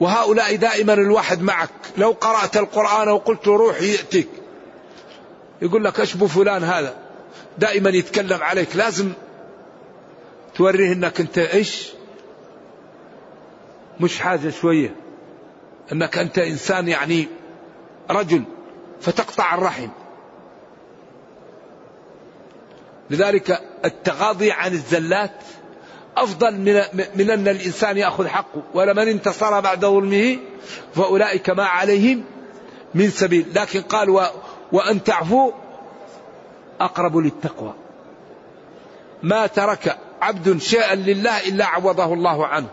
وهؤلاء 0.00 0.56
دائما 0.56 0.92
الواحد 0.92 1.42
معك. 1.42 1.70
لو 1.96 2.10
قرأت 2.10 2.56
القرآن 2.56 3.08
وقلت 3.08 3.48
روح 3.48 3.82
يأتيك. 3.82 4.28
يقول 5.62 5.84
لك 5.84 6.00
أشبه 6.00 6.26
فلان 6.26 6.64
هذا. 6.64 7.07
دائما 7.58 7.90
يتكلم 7.90 8.42
عليك. 8.42 8.76
لازم 8.76 9.12
توريه 10.54 10.92
إنك 10.92 11.20
أنت 11.20 11.38
إيش؟ 11.38 11.88
مش 14.00 14.18
حاجة 14.20 14.50
شوية. 14.50 14.94
إنك 15.92 16.18
أنت 16.18 16.38
إنسان 16.38 16.88
يعني 16.88 17.28
رجل 18.10 18.42
فتقطع 19.00 19.54
الرحم. 19.54 19.88
لذلك 23.10 23.60
التغاضي 23.84 24.52
عن 24.52 24.72
الزلات 24.72 25.44
أفضل 26.16 26.54
من 26.54 26.82
من 27.14 27.30
أن 27.30 27.48
الإنسان 27.48 27.98
يأخذ 27.98 28.28
حقه. 28.28 28.62
ولمن 28.74 29.08
انتصر 29.08 29.60
بعد 29.60 29.80
ظلمه 29.80 30.38
فأولئك 30.94 31.50
ما 31.50 31.64
عليهم 31.64 32.24
من 32.94 33.10
سبيل. 33.10 33.46
لكن 33.54 33.82
قال 33.82 34.28
وأن 34.72 35.04
تعفوا 35.04 35.52
أقرب 36.80 37.16
للتقوى. 37.16 37.74
ما 39.22 39.46
ترك 39.46 39.98
عبد 40.20 40.58
شيئا 40.58 40.94
لله 40.94 41.48
إلا 41.48 41.64
عوضه 41.64 42.14
الله 42.14 42.46
عنه. 42.46 42.68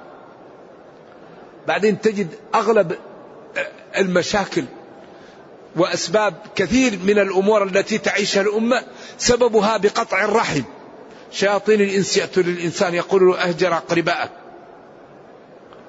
بعدين 1.67 2.01
تجد 2.01 2.27
أغلب 2.55 2.95
المشاكل 3.97 4.65
وأسباب 5.75 6.33
كثير 6.55 6.99
من 7.03 7.19
الأمور 7.19 7.63
التي 7.63 7.97
تعيشها 7.97 8.41
الأمة 8.41 8.83
سببها 9.17 9.77
بقطع 9.77 10.25
الرحم. 10.25 10.61
شياطين 11.31 11.81
الإنس 11.81 12.17
يأتوا 12.17 12.43
للإنسان 12.43 12.93
يقول 12.93 13.27
له 13.27 13.37
أهجر 13.37 13.73
أقربائك 13.73 14.29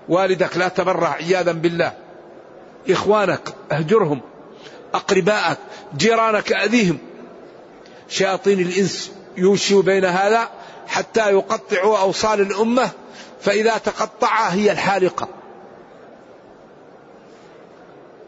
والدك 0.08 0.56
لا 0.56 0.68
تبرع 0.68 1.12
عياذا 1.12 1.52
بالله. 1.52 1.92
إخوانك 2.90 3.54
أهجرهم. 3.72 4.20
أقربائك 4.94 5.58
جيرانك 5.96 6.52
أذيهم. 6.52 6.98
شياطين 8.08 8.60
الإنس 8.60 9.12
يوشي 9.36 9.82
بين 9.82 10.04
هذا 10.04 10.50
حتى 10.86 11.30
يقطعوا 11.30 11.98
أوصال 11.98 12.40
الأمة 12.40 12.90
فإذا 13.40 13.78
تقطع 13.78 14.48
هي 14.48 14.72
الحالقة. 14.72 15.28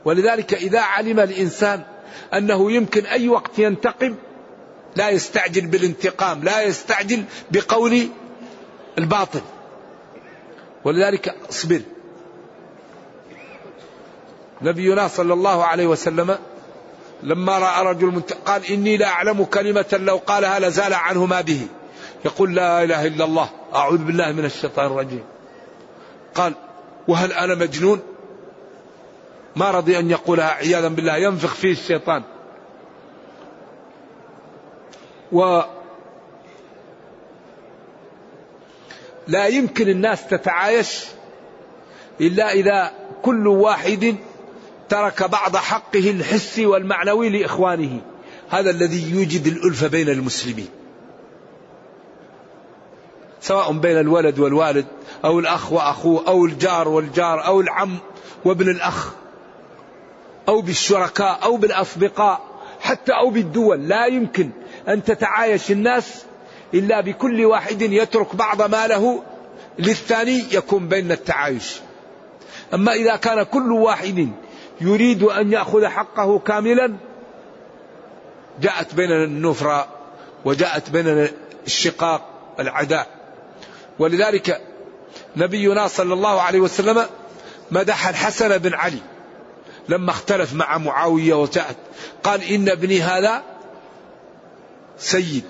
ولذلك 0.05 0.55
إذا 0.55 0.81
علم 0.81 1.21
الإنسان 1.21 1.83
أنه 2.35 2.73
يمكن 2.73 3.07
أي 3.07 3.29
وقت 3.29 3.59
ينتقم 3.59 4.15
لا 4.97 5.11
يستعجل 5.11 5.67
بالانتقام 5.67 6.45
لا 6.45 6.63
يستعجل 6.63 7.25
بقول 7.51 8.09
الباطل. 8.99 9.41
ولذلك 10.85 11.35
اصبر. 11.51 11.81
نبينا 14.63 15.09
صلى 15.09 15.33
الله 15.33 15.65
عليه 15.65 15.87
وسلم 15.87 16.39
لما 17.23 17.59
رأى 17.59 17.87
رجل 17.87 18.23
قال 18.47 18.65
إني 18.65 18.97
لا 18.97 19.07
أعلم 19.07 19.45
كلمة 19.45 19.99
لو 20.01 20.17
قالها 20.17 20.59
لزال 20.59 20.95
عنه 20.95 21.27
ما 21.27 21.41
به. 21.41 21.67
يقول 22.25 22.55
لا 22.55 22.85
إله 22.85 23.07
إلا 23.07 23.25
الله 23.25 23.51
أعوذ 23.75 23.99
بالله 23.99 24.33
من 24.33 24.45
الشيطان 24.45 24.87
الرجيم. 24.87 25.25
قال 26.35 26.55
وهل 27.09 27.33
أنا 27.33 27.55
مجنون؟ 27.55 28.01
ما 29.57 29.71
رضي 29.71 29.99
أن 29.99 30.11
يقولها 30.11 30.51
عياذا 30.51 30.89
بالله 30.89 31.17
ينفخ 31.17 31.55
فيه 31.55 31.73
الشيطان. 31.73 32.23
و 35.33 35.61
لا 39.29 39.47
يمكن 39.47 39.89
الناس 39.89 40.27
تتعايش 40.27 41.05
إلا 42.21 42.53
إذا 42.53 42.93
كل 43.23 43.47
واحد 43.47 44.17
ترك 44.89 45.23
بعض 45.23 45.57
حقه 45.57 46.11
الحسي 46.11 46.67
والمعنوي 46.67 47.29
لإخوانه. 47.29 48.01
هذا 48.49 48.71
الذي 48.71 49.11
يوجد 49.11 49.47
الألفة 49.47 49.87
بين 49.87 50.09
المسلمين. 50.09 50.69
سواء 53.41 53.73
بين 53.73 53.99
الولد 53.99 54.39
والوالد 54.39 54.87
أو 55.25 55.39
الأخ 55.39 55.73
وأخوه 55.73 56.29
أو 56.29 56.47
الجار 56.47 56.89
والجار 56.89 57.47
أو 57.47 57.61
العم 57.61 57.99
وابن 58.45 58.69
الأخ 58.69 59.13
أو 60.49 60.61
بالشركاء 60.61 61.39
أو 61.43 61.57
بالأصدقاء 61.57 62.41
حتى 62.81 63.13
أو 63.13 63.31
بالدول. 63.31 63.89
لا 63.89 64.07
يمكن 64.07 64.51
أن 64.89 65.05
تتعايش 65.05 65.71
الناس 65.71 66.25
إلا 66.75 67.01
بكل 67.01 67.45
واحد 67.45 67.83
يترك 67.83 68.37
بعض 68.37 68.63
ماله 68.63 69.23
للثاني 69.79 70.45
يكون 70.53 70.89
بين 70.89 71.13
التعايش. 71.13 71.81
أما 72.75 72.93
إذا 72.93 73.17
كان 73.17 73.43
كل 73.43 73.73
واحد 73.73 74.29
يريد 74.81 75.23
أن 75.23 75.53
يأخذ 75.53 75.87
حقه 75.87 76.39
كاملا. 76.39 76.97
جاءت 78.61 78.95
بيننا 78.95 79.25
النفرة 79.25 79.89
وجاءت 80.45 80.91
بيننا 80.91 81.29
الشقاق 81.67 82.23
العداء. 82.61 83.07
ولذلك 83.99 84.61
نبينا 85.37 85.87
صلى 85.87 86.15
الله 86.15 86.41
عليه 86.41 86.61
وسلم 86.61 87.07
مدح 87.71 88.09
الحسن 88.09 88.59
بن 88.59 88.75
علي 88.75 89.01
لما 89.89 90.11
اختلف 90.11 90.55
مع 90.55 90.79
معاوية 90.79 91.35
وجاءت. 91.35 91.77
قال 92.23 92.43
إن 92.43 92.69
ابني 92.69 93.01
هذا 93.01 93.43
سيد 94.99 95.45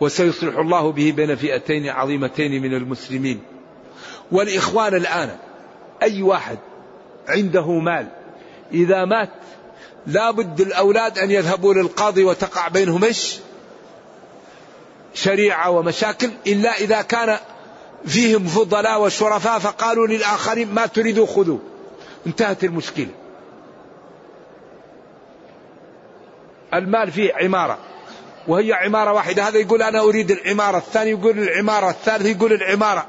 وسيصلح 0.00 0.58
الله 0.58 0.92
به 0.92 1.12
بين 1.16 1.36
فئتين 1.36 1.88
عظيمتين 1.88 2.62
من 2.62 2.74
المسلمين. 2.74 3.42
والإخوان 4.32 4.94
الآن 4.94 5.36
أي 6.02 6.22
واحد 6.22 6.58
عنده 7.28 7.70
مال. 7.70 8.06
إذا 8.72 9.04
مات 9.04 9.30
لابد 10.06 10.60
الأولاد 10.60 11.18
أن 11.18 11.30
يذهبوا 11.30 11.74
للقاضي 11.74 12.24
وتقع 12.24 12.68
بينهم 12.68 13.04
إيش؟ 13.04 13.38
شريعة 15.14 15.70
ومشاكل. 15.70 16.30
إلا 16.46 16.70
إذا 16.70 17.02
كان 17.02 17.38
فيهم 18.06 18.44
فضلاء 18.44 19.02
وشرفاء 19.02 19.58
فقالوا 19.58 20.06
للآخرين 20.06 20.74
ما 20.74 20.86
تريدوا 20.86 21.26
خذوا. 21.26 21.58
انتهت 22.26 22.64
المشكلة. 22.64 23.10
المال 26.74 27.12
فيه 27.12 27.32
عمارة. 27.34 27.78
وهي 28.48 28.72
عمارة 28.72 29.12
واحدة. 29.12 29.48
هذا 29.48 29.58
يقول 29.58 29.82
أنا 29.82 30.00
أريد 30.00 30.30
العمارة 30.30 30.78
الثاني 30.78 31.10
يقول 31.10 31.38
العمارة 31.38 31.90
الثالث 31.90 32.26
يقول 32.26 32.52
العمارة. 32.52 33.06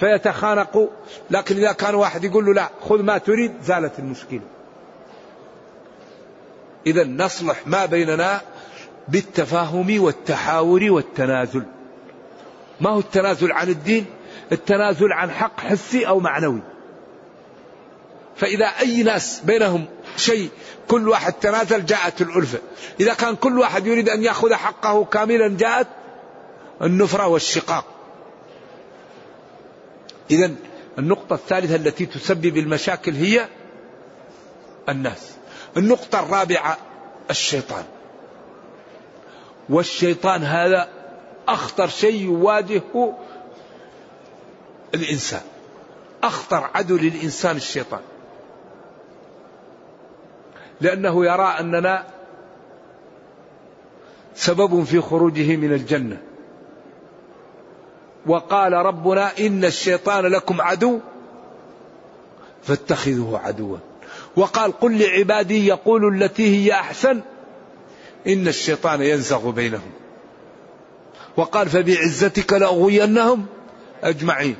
فيتخانقوا 0.00 0.88
لكن 1.30 1.56
إذا 1.56 1.72
كان 1.72 1.94
واحد 1.94 2.24
يقول 2.24 2.46
له 2.46 2.54
لا 2.54 2.68
خذ 2.88 3.02
ما 3.02 3.18
تريد 3.18 3.52
زالت 3.62 3.98
المشكلة. 3.98 4.40
إذا 6.86 7.04
نصلح 7.04 7.66
ما 7.66 7.86
بيننا 7.86 8.40
بالتفاهم 9.08 10.02
والتحاور 10.02 10.90
والتنازل. 10.90 11.62
ما 12.80 12.90
هو 12.90 12.98
التنازل 12.98 13.52
عن 13.52 13.68
الدين؟ 13.68 14.06
التنازل 14.52 15.12
عن 15.12 15.30
حق 15.30 15.60
حسي 15.60 16.08
أو 16.08 16.20
معنوي. 16.20 16.60
فإذا 18.36 18.66
أي 18.66 19.02
ناس 19.02 19.40
بينهم 19.44 19.84
شيء 20.16 20.48
كل 20.88 21.08
واحد 21.08 21.32
تنازل 21.32 21.86
جاءت 21.86 22.20
الألفة. 22.20 22.58
إذا 23.00 23.14
كان 23.14 23.36
كل 23.36 23.58
واحد 23.58 23.86
يريد 23.86 24.08
أن 24.08 24.22
يأخذ 24.22 24.54
حقه 24.54 25.04
كاملا 25.04 25.56
جاءت 25.56 25.86
النفرة 26.82 27.26
والشقاق. 27.26 27.84
إذا 30.30 30.50
النقطة 30.98 31.34
الثالثة 31.34 31.76
التي 31.76 32.06
تسبب 32.06 32.56
المشاكل 32.56 33.12
هي 33.12 33.48
الناس. 34.88 35.32
النقطة 35.76 36.20
الرابعة 36.20 36.78
الشيطان. 37.30 37.84
والشيطان 39.68 40.42
هذا 40.42 40.88
أخطر 41.48 41.88
شيء 41.88 42.22
يواجهه 42.22 43.18
الإنسان. 44.94 45.42
أخطر 46.22 46.70
عدو 46.74 46.96
للإنسان 46.96 47.56
الشيطان. 47.56 48.00
لأنه 50.80 51.24
يرى 51.24 51.56
أننا 51.60 52.06
سبب 54.34 54.84
في 54.84 55.00
خروجه 55.00 55.56
من 55.56 55.72
الجنة. 55.72 56.27
وقال 58.28 58.72
ربنا 58.72 59.30
إن 59.40 59.64
الشيطان 59.64 60.26
لكم 60.26 60.60
عدو 60.60 61.00
فاتخذوه 62.62 63.38
عدوا. 63.38 63.76
وقال 64.36 64.72
قل 64.72 64.98
لعبادي 64.98 65.66
يقول 65.66 66.22
التي 66.22 66.56
هي 66.56 66.72
أحسن 66.72 67.20
إن 68.26 68.48
الشيطان 68.48 69.02
ينزغ 69.02 69.50
بينهم. 69.50 69.90
وقال 71.36 71.68
فبعزتك 71.68 72.52
لأغوينهم 72.52 73.46
أجمعين. 74.02 74.56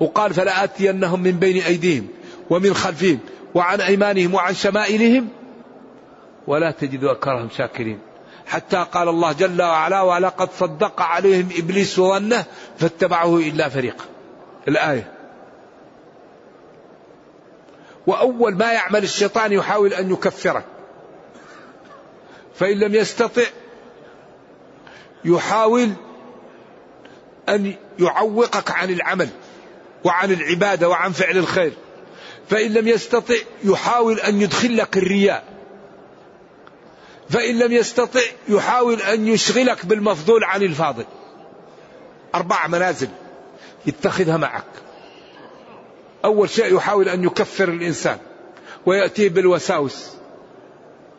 وقال 0.00 0.34
فلآتينهم 0.34 1.22
من 1.22 1.32
بين 1.32 1.62
أيديهم 1.62 2.06
ومن 2.50 2.74
خلفهم 2.74 3.18
وعن 3.54 3.80
أيمانهم 3.80 4.34
وعن 4.34 4.54
شمائلهم 4.54 5.28
ولا 6.46 6.70
تجد 6.70 7.04
أكرهم 7.04 7.48
شاكرين. 7.56 7.98
حتى 8.46 8.86
قال 8.92 9.08
الله 9.08 9.32
جل 9.32 9.62
وعلا 9.62 10.02
ولقد 10.02 10.48
صدق 10.58 11.02
عليهم 11.02 11.48
إبليس 11.58 12.00
ظنه 12.00 12.44
فاتبعه 12.78 13.36
إلا 13.36 13.68
فريقا 13.68 14.04
الآية. 14.68 15.12
وأول 18.06 18.54
ما 18.54 18.72
يعمل 18.72 19.02
الشيطان 19.02 19.52
يحاول 19.52 19.92
أن 19.92 20.12
يكفرك 20.12 20.64
فإن 22.54 22.78
لم 22.78 22.94
يستطع 22.94 23.42
يحاول 25.24 25.90
أن 27.48 27.74
يعوقك 27.98 28.70
عن 28.70 28.90
العمل 28.90 29.28
وعن 30.04 30.32
العبادة 30.32 30.88
وعن 30.88 31.12
فعل 31.12 31.38
الخير. 31.38 31.72
فإن 32.50 32.72
لم 32.72 32.88
يستطع 32.88 33.34
يحاول 33.64 34.20
أن 34.20 34.40
يدخل 34.40 34.76
لك 34.76 34.96
الرياء. 34.96 35.55
فإن 37.30 37.58
لم 37.58 37.72
يستطع 37.72 38.20
يحاول 38.48 39.02
أن 39.02 39.26
يشغلك 39.26 39.86
بالمفضول 39.86 40.44
عن 40.44 40.62
الفاضل. 40.62 41.04
أربع 42.34 42.66
منازل 42.66 43.08
يتخذها 43.86 44.36
معك. 44.36 44.64
أول 46.24 46.50
شيء 46.50 46.76
يحاول 46.76 47.08
أن 47.08 47.24
يكفر 47.24 47.68
الإنسان 47.68 48.18
ويأتيه 48.86 49.28
بالوساوس 49.28 50.10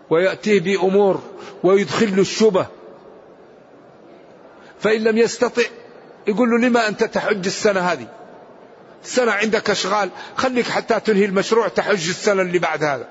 ويأتيه 0.10 0.60
بأمور 0.60 1.22
ويدخل 1.64 2.16
له 2.16 2.22
الشبه. 2.22 2.66
فإن 4.80 5.04
لم 5.04 5.18
يستطع 5.18 5.64
يقول 6.28 6.50
له 6.50 6.58
لما 6.58 6.88
أنت 6.88 7.04
تحج 7.04 7.46
السنة 7.46 7.80
هذه؟ 7.80 8.08
سنة 9.04 9.32
عندك 9.32 9.70
أشغال 9.70 10.10
خليك 10.36 10.68
حتى 10.68 11.00
تنهي 11.00 11.26
المشروع 11.26 11.68
تحج 11.68 12.10
السنة 12.10 12.42
اللي 12.42 12.60
بعد 12.60 12.84
هذا. 12.84 13.08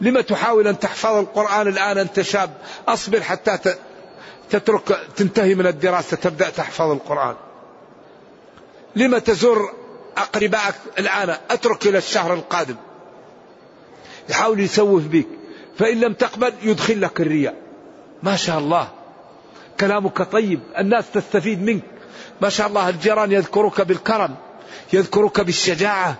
لما 0.00 0.20
تحاول 0.20 0.68
أن 0.68 0.78
تحفظ 0.78 1.16
القرآن 1.16 1.68
الآن 1.68 1.98
أنت 1.98 2.20
شاب 2.20 2.50
أصبر 2.88 3.20
حتى 3.20 3.58
تترك 4.50 5.00
تنتهي 5.16 5.54
من 5.54 5.66
الدراسة 5.66 6.16
تبدأ 6.16 6.50
تحفظ 6.50 6.90
القرآن. 6.90 7.34
لما 8.96 9.18
تزور 9.18 9.72
أقربائك 10.16 10.74
الآن 10.98 11.36
أترك 11.50 11.86
إلى 11.86 11.98
الشهر 11.98 12.34
القادم. 12.34 12.76
يحاول 14.28 14.60
يسوف 14.60 15.02
بك. 15.02 15.26
فإن 15.78 16.00
لم 16.00 16.12
تقبل 16.12 16.52
يدخل 16.62 17.00
لك 17.00 17.20
الرياء. 17.20 17.54
ما 18.22 18.36
شاء 18.36 18.58
الله. 18.58 18.88
كلامك 19.80 20.22
طيب. 20.22 20.60
الناس 20.78 21.04
تستفيد 21.14 21.62
منك. 21.62 21.82
ما 22.40 22.48
شاء 22.48 22.66
الله 22.66 22.88
الجيران 22.88 23.32
يذكرك 23.32 23.80
بالكرم 23.80 24.34
يذكرك 24.92 25.40
بالشجاعة 25.40 26.16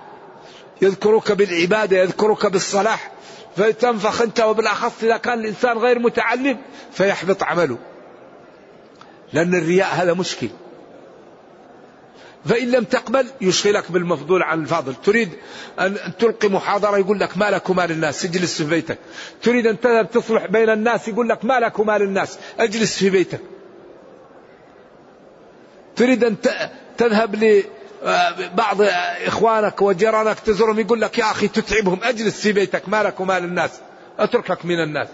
يذكرك 0.82 1.32
بالعبادة 1.32 1.96
يذكرك 1.96 2.46
بالصلاح. 2.46 3.10
فتنفخ 3.56 4.22
أنت 4.22 4.40
وبالأخص 4.40 5.02
إذا 5.02 5.16
كان 5.16 5.40
الإنسان 5.40 5.78
غير 5.78 5.98
متعلم 5.98 6.58
فيحبط 6.92 7.42
عمله. 7.42 7.78
لأن 9.32 9.54
الرياء 9.54 9.88
هذا 9.94 10.14
مشكل. 10.14 10.48
فإن 12.44 12.70
لم 12.70 12.84
تقبل 12.84 13.26
يشغلك 13.40 13.92
بالمفضول 13.92 14.42
عن 14.42 14.62
الفاضل. 14.62 14.94
تريد 14.94 15.28
أن 15.80 15.96
تلقي 16.18 16.48
محاضرة 16.48 16.98
يقول 16.98 17.20
لك 17.20 17.38
ما 17.38 17.50
لك 17.50 17.70
ومال 17.70 17.90
الناس 17.90 18.24
اجلس 18.24 18.62
في 18.62 18.68
بيتك. 18.68 18.98
تريد 19.42 19.66
أن 19.66 19.80
تذهب 19.80 20.10
تصلح 20.10 20.46
بين 20.46 20.70
الناس 20.70 21.08
يقول 21.08 21.28
لك 21.28 21.44
ما 21.44 21.60
لك 21.60 21.78
ومال 21.78 22.02
الناس 22.02 22.38
اجلس 22.58 22.98
في 22.98 23.10
بيتك. 23.10 23.40
تريد 25.96 26.24
أن 26.24 26.36
تذهب 26.98 27.62
لبعض 28.04 28.76
إخوانك 29.26 29.82
وجيرانك 29.82 30.40
تزورهم 30.40 30.80
يقول 30.80 31.00
لك 31.00 31.18
يا 31.18 31.30
أخي 31.30 31.48
تتعبهم 31.48 31.98
أجلس 32.02 32.40
في 32.40 32.52
بيتك 32.52 32.88
ما 32.88 33.02
لك 33.02 33.20
ومال 33.20 33.44
الناس 33.44 33.70
أتركك 34.18 34.64
من 34.64 34.82
الناس. 34.82 35.08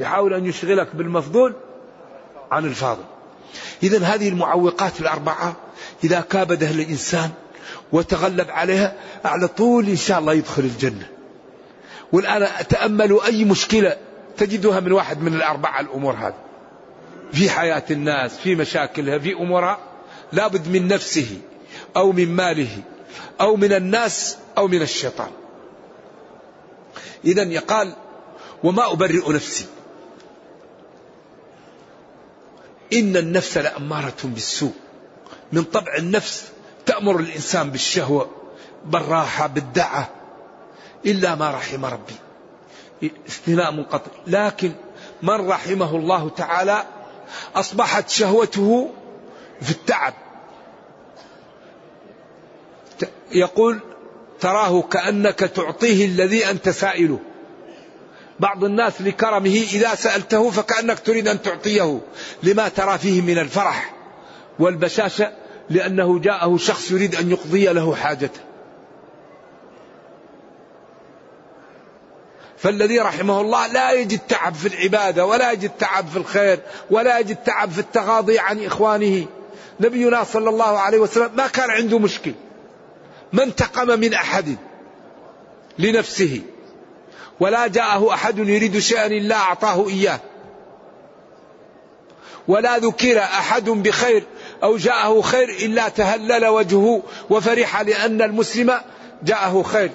يحاول 0.00 0.34
أن 0.34 0.46
يشغلك 0.46 0.96
بالمفضول 0.96 1.54
عن 2.50 2.64
الفاضل. 2.64 3.04
إذا 3.82 3.98
هذه 3.98 4.28
المعوقات 4.28 5.00
الأربعة 5.00 5.56
إذا 6.04 6.20
كابدها 6.20 6.70
الإنسان 6.70 7.30
وتغلب 7.92 8.50
عليها 8.50 8.94
على 9.24 9.48
طول 9.48 9.88
إن 9.88 9.96
شاء 9.96 10.18
الله 10.18 10.32
يدخل 10.32 10.62
الجنة. 10.62 11.08
والآن 12.12 12.48
تأملوا 12.68 13.26
أي 13.26 13.44
مشكلة 13.44 13.96
تجدها 14.36 14.80
من 14.80 14.92
واحد 14.92 15.22
من 15.22 15.34
الأربعة 15.34 15.80
الأمور 15.80 16.14
هذه. 16.14 16.34
في 17.32 17.50
حياة 17.50 17.84
الناس 17.90 18.36
في 18.36 18.54
مشاكلها 18.54 19.18
في 19.18 19.32
أمورها 19.32 19.78
لابد 20.32 20.68
من 20.68 20.88
نفسه. 20.88 21.38
أو 21.96 22.12
من 22.12 22.36
ماله 22.36 22.82
أو 23.40 23.56
من 23.56 23.72
الناس 23.72 24.36
أو 24.58 24.68
من 24.68 24.82
الشيطان. 24.82 25.30
إذا 27.24 27.42
يقال 27.42 27.96
وما 28.64 28.92
أبرئ 28.92 29.32
نفسي. 29.32 29.66
إن 32.92 33.16
النفس 33.16 33.58
لأمارة 33.58 34.16
بالسوء. 34.24 34.74
من 35.52 35.64
طبع 35.64 35.96
النفس 35.96 36.48
تأمر 36.86 37.16
الإنسان 37.20 37.70
بالشهوة 37.70 38.30
بالراحة 38.84 39.46
بالدعة. 39.46 40.10
إلا 41.06 41.34
ما 41.34 41.50
رحم 41.50 41.84
ربي. 41.84 42.14
استثناء 43.28 43.72
منقطع 43.72 44.10
لكن 44.26 44.72
من 45.22 45.48
رحمه 45.48 45.96
الله 45.96 46.28
تعالى 46.28 46.84
أصبحت 47.54 48.08
شهوته 48.08 48.90
في 49.60 49.70
التعب. 49.70 50.14
يقول 53.32 53.80
تراه 54.40 54.82
كأنك 54.82 55.38
تعطيه 55.38 56.06
الذي 56.06 56.50
أنت 56.50 56.68
سائله. 56.68 57.18
بعض 58.40 58.64
الناس 58.64 59.02
لكرمه 59.02 59.64
إذا 59.72 59.94
سألته 59.94 60.50
فكأنك 60.50 61.00
تريد 61.00 61.28
أن 61.28 61.42
تعطيه. 61.42 62.00
لما 62.42 62.68
ترى 62.68 62.98
فيه 62.98 63.20
من 63.22 63.38
الفرح 63.38 63.94
والبشاشة؟ 64.58 65.32
لأنه 65.70 66.18
جاءه 66.18 66.56
شخص 66.56 66.90
يريد 66.90 67.14
أن 67.14 67.30
يقضي 67.30 67.66
له 67.66 67.94
حاجته. 67.94 68.40
فالذي 72.56 72.98
رحمه 72.98 73.40
الله 73.40 73.66
لا 73.66 73.92
يجد 73.92 74.20
تعب 74.28 74.54
في 74.54 74.68
العبادة 74.68 75.26
ولا 75.26 75.52
يجد 75.52 75.70
تعب 75.78 76.06
في 76.06 76.16
الخير 76.16 76.58
ولا 76.90 77.18
يجد 77.18 77.36
تعب 77.36 77.70
في 77.70 77.78
التغاضي 77.78 78.38
عن 78.38 78.64
إخوانه. 78.64 79.26
نبينا 79.80 80.24
صلى 80.24 80.50
الله 80.50 80.78
عليه 80.78 80.98
وسلم 80.98 81.30
ما 81.36 81.46
كان 81.46 81.70
عنده 81.70 81.98
مشكل. 81.98 82.32
ما 83.32 83.42
انتقم 83.42 84.00
من 84.00 84.14
أحد 84.14 84.56
لنفسه 85.78 86.42
ولا 87.40 87.66
جاءه 87.66 88.14
أحد 88.14 88.38
يريد 88.38 88.78
شيئا 88.78 89.06
إلا 89.06 89.36
أعطاه 89.36 89.88
إياه. 89.88 90.20
ولا 92.48 92.78
ذكر 92.78 93.18
أحد 93.18 93.70
بخير 93.70 94.24
أو 94.62 94.76
جاءه 94.76 95.20
خير 95.20 95.48
إلا 95.48 95.88
تهلل 95.88 96.46
وجهه 96.46 97.02
وفرح 97.30 97.80
لأن 97.80 98.22
المسلم 98.22 98.80
جاءه 99.22 99.62
خير. 99.62 99.90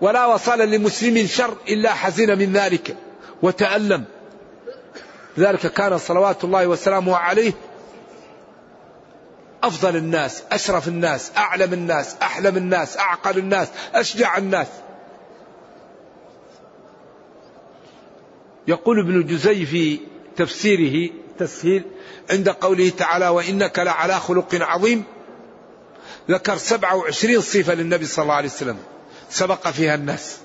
ولا 0.00 0.26
وصل 0.26 0.58
لمسلم 0.58 1.26
شر 1.26 1.56
إلا 1.68 1.94
حزن 1.94 2.38
من 2.38 2.52
ذلك 2.52 2.96
وتألم. 3.42 4.04
ذلك 5.38 5.66
كان 5.66 5.98
صلوات 5.98 6.44
الله 6.44 6.66
وسلامه 6.66 7.16
عليه 7.16 7.52
أفضل 9.62 9.96
الناس 9.96 10.42
أشرف 10.52 10.88
الناس 10.88 11.32
أعلم 11.36 11.72
الناس 11.72 12.16
أحلم 12.22 12.56
الناس 12.56 12.96
أعقل 12.96 13.38
الناس 13.38 13.68
أشجع 13.94 14.36
الناس. 14.36 14.66
يقول 18.68 19.00
ابن 19.00 19.26
جزي 19.26 19.66
في 19.66 20.00
تفسيره 20.36 21.10
تسهيل 21.38 21.84
عند 22.30 22.48
قوله 22.48 22.88
تعالى 22.88 23.28
وإنك 23.28 23.78
لعلى 23.78 24.20
خلق 24.20 24.54
عظيم 24.54 25.04
ذكر 26.30 26.56
27 26.56 27.40
صفة 27.40 27.74
للنبي 27.74 28.06
صلى 28.06 28.22
الله 28.22 28.34
عليه 28.34 28.48
وسلم. 28.48 28.78
سبق 29.30 29.68
فيها 29.68 29.94
الناس. 29.94 30.38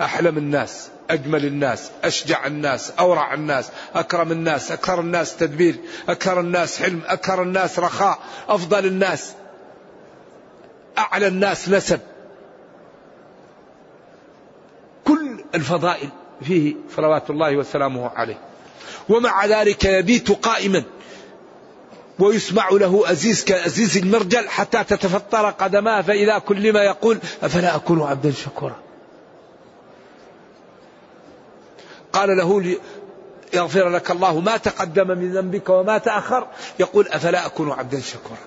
أحلم 0.00 0.38
الناس 0.38 0.88
أجمل 1.10 1.46
الناس 1.46 1.90
أشجع 2.04 2.46
الناس 2.46 2.92
أورع 2.98 3.34
الناس 3.34 3.70
أكرم 3.94 4.32
الناس 4.32 4.72
أكثر 4.72 5.00
الناس 5.00 5.36
تدبير 5.36 5.76
أكثر 6.08 6.40
الناس 6.40 6.82
حلم 6.82 7.00
أكثر 7.06 7.42
الناس 7.42 7.78
رخاء 7.78 8.18
أفضل 8.48 8.86
الناس 8.86 9.32
أعلى 10.98 11.26
الناس 11.26 11.68
نسب. 11.68 12.00
كل 15.04 15.44
الفضائل 15.54 16.08
فيه 16.42 16.74
صلوات 16.96 17.30
الله 17.30 17.56
وسلامه 17.56 18.08
عليه. 18.08 18.38
ومع 19.08 19.46
ذلك 19.46 19.84
يبيت 19.84 20.30
قائما 20.30 20.82
ويسمع 22.18 22.68
له 22.70 23.10
أزيز 23.12 23.44
كأزيز 23.44 23.96
المرجل 23.96 24.48
حتى 24.48 24.84
تتفطر 24.84 25.50
قدماه 25.50 26.02
فإذا 26.02 26.38
كل 26.38 26.72
ما 26.72 26.82
يقول 26.82 27.18
أفلا 27.42 27.76
أكون 27.76 28.02
عبدا 28.02 28.30
شكورا؟ 28.30 28.76
قال 32.12 32.36
له 32.36 32.76
يغفر 33.54 33.88
لك 33.88 34.10
الله 34.10 34.40
ما 34.40 34.56
تقدم 34.56 35.08
من 35.08 35.32
ذنبك 35.32 35.68
وما 35.68 35.98
تأخر. 35.98 36.46
يقول 36.78 37.08
أفلا 37.08 37.46
أكون 37.46 37.70
عبدا 37.72 38.00
شكورا. 38.00 38.38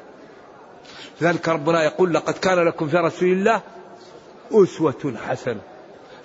لذلك 1.21 1.49
ربنا 1.49 1.83
يقول 1.83 2.13
لقد 2.13 2.33
كان 2.33 2.59
لكم 2.59 2.87
في 2.87 2.97
رسول 2.97 3.29
الله 3.29 3.61
أسوة 4.51 5.13
حسنة. 5.27 5.61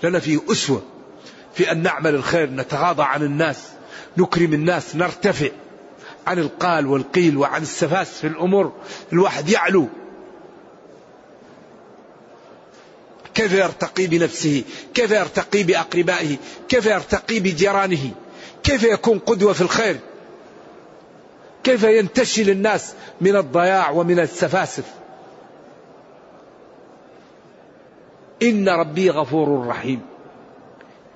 لنا 0.02 0.18
فيه 0.18 0.40
أسوة 0.50 0.82
في 1.54 1.72
أن 1.72 1.82
نعمل 1.82 2.14
الخير 2.14 2.50
نتغاضى 2.50 3.02
عن 3.02 3.22
الناس 3.22 3.68
نكرم 4.16 4.52
الناس 4.52 4.96
نرتفع 4.96 5.48
عن 6.26 6.38
القال 6.38 6.86
والقيل 6.86 7.36
وعن 7.36 7.62
السفاس 7.62 8.10
في 8.10 8.26
الأمور. 8.26 8.72
الواحد 9.12 9.48
يعلو. 9.48 9.88
كيف 13.38 13.52
يرتقي 13.52 14.06
بنفسه؟ 14.06 14.64
كيف 14.94 15.10
يرتقي 15.10 15.62
بأقربائه؟ 15.62 16.36
كيف 16.68 16.86
يرتقي 16.86 17.40
بجيرانه؟ 17.40 18.10
كيف 18.62 18.82
يكون 18.82 19.18
قدوة 19.18 19.52
في 19.52 19.60
الخير؟ 19.60 19.96
كيف 21.64 21.82
ينتشل 21.82 22.50
الناس 22.50 22.94
من 23.20 23.36
الضياع 23.36 23.90
ومن 23.90 24.20
السفاسف؟ 24.20 24.84
إن 28.42 28.68
ربي 28.68 29.10
غفور 29.10 29.66
رحيم. 29.66 30.00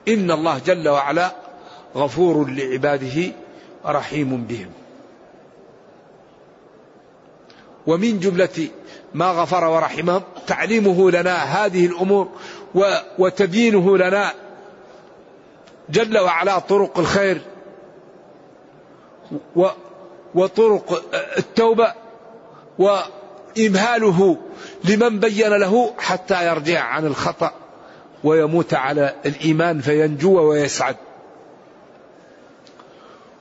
إن 0.09 0.31
الله 0.31 0.59
جل 0.59 0.89
وعلا 0.89 1.33
غفور 1.97 2.51
لعباده 2.51 3.33
رحيم 3.87 4.45
بهم. 4.45 4.71
ومن 7.87 8.21
جملة 8.21 8.69
ما 9.15 9.27
غفر 9.27 9.65
ورحمهم 9.65 10.23
تعليمه 10.47 11.11
لنا 11.11 11.35
هذه 11.35 11.87
الأمور 11.87 12.29
وتبيينه 13.19 13.99
لنا 13.99 14.33
جل 15.91 16.19
وعلا 16.19 16.59
طرق 16.59 16.99
الخير 16.99 17.43
وطرق 20.35 21.05
التوبة 21.39 21.95
وإمهاله 22.79 24.37
لمن 24.85 25.21
بين 25.21 25.49
له 25.49 25.95
حتى 25.99 26.47
يرجع 26.47 26.81
عن 26.81 27.07
الخطأ 27.07 27.53
ويموت 28.25 28.75
على 28.75 29.15
الإيمان 29.27 29.81
فينجو 29.81 30.43
ويسعد. 30.43 30.97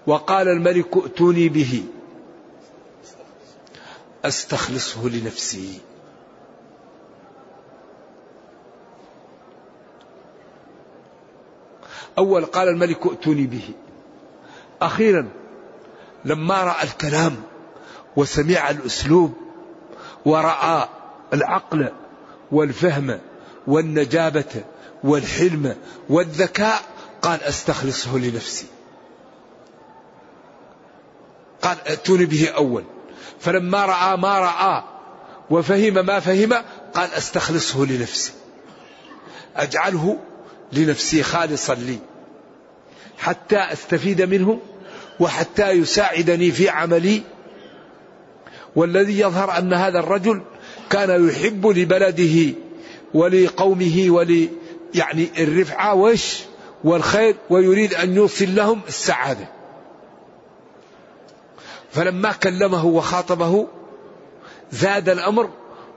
وقال 0.08 0.48
الملك 0.48 0.98
ائتوني 0.98 1.50
به. 1.50 1.84
أستخلصه 4.26 5.10
لنفسي. 5.10 5.80
أول 12.18 12.46
قال 12.46 12.68
الملك 12.68 13.08
ائتوني 13.08 13.48
به. 13.48 13.70
أخيرا 14.82 15.30
لما 16.26 16.64
رأى 16.64 16.84
الكلام 16.84 17.36
وسمع 18.16 18.70
الأسلوب 18.70 19.34
ورأى 20.26 20.90
العقل 21.34 21.92
والفهم 22.52 23.20
والنجابة 23.68 24.64
والحلم 25.04 25.76
والذكاء 26.10 26.82
قال 27.22 27.44
أستخلصه 27.44 28.18
لنفسي. 28.18 28.66
قال 31.62 31.78
ائتوني 31.88 32.26
به 32.26 32.50
أول. 32.50 32.84
فلما 33.40 33.86
رأى 33.86 34.18
ما 34.18 34.40
رأى 34.40 34.84
وفهم 35.50 36.06
ما 36.06 36.20
فهم 36.20 36.54
قال 36.94 37.14
أستخلصه 37.14 37.86
لنفسي. 37.86 38.34
أجعله 39.56 40.18
لنفسي 40.74 41.24
خالصا 41.24 41.76
لي 41.76 42.00
حتى 43.18 43.58
أستفيد 43.58 44.22
منه 44.22 44.60
وحتى 45.20 45.70
يساعدني 45.70 46.52
في 46.52 46.70
عملي 46.70 47.22
والذي 48.76 49.20
يظهر 49.20 49.58
أن 49.58 49.74
هذا 49.74 50.00
الرجل 50.00 50.42
كان 50.90 51.28
يحب 51.30 51.68
لبلده 51.68 52.54
ولقومه 53.14 54.06
ول 54.10 54.50
يعني 54.96 55.30
الرفعة 55.38 55.96
وش 55.96 56.40
والخير 56.84 57.36
ويريد 57.50 57.94
أن 57.94 58.16
يوصل 58.16 58.56
لهم 58.56 58.82
السعادة. 58.88 59.48
فلما 61.92 62.32
كلمه 62.32 62.86
وخاطبه 62.86 63.68
زاد 64.72 65.10
الأمر 65.10 65.50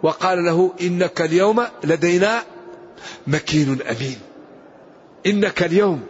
وقال 0.03 0.45
له 0.45 0.73
إنك 0.81 1.21
اليوم 1.21 1.65
لدينا 1.85 2.43
مكين 3.27 3.79
أمين. 3.83 4.19
إنك 5.27 5.63
اليوم 5.63 6.07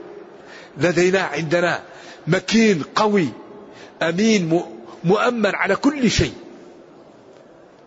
لدينا 0.79 1.21
عندنا 1.21 1.83
مكين 2.27 2.83
قوي 2.95 3.29
أمين 4.03 4.63
مؤمن 5.05 5.55
على 5.55 5.77
كل 5.77 6.11
شيء. 6.11 6.35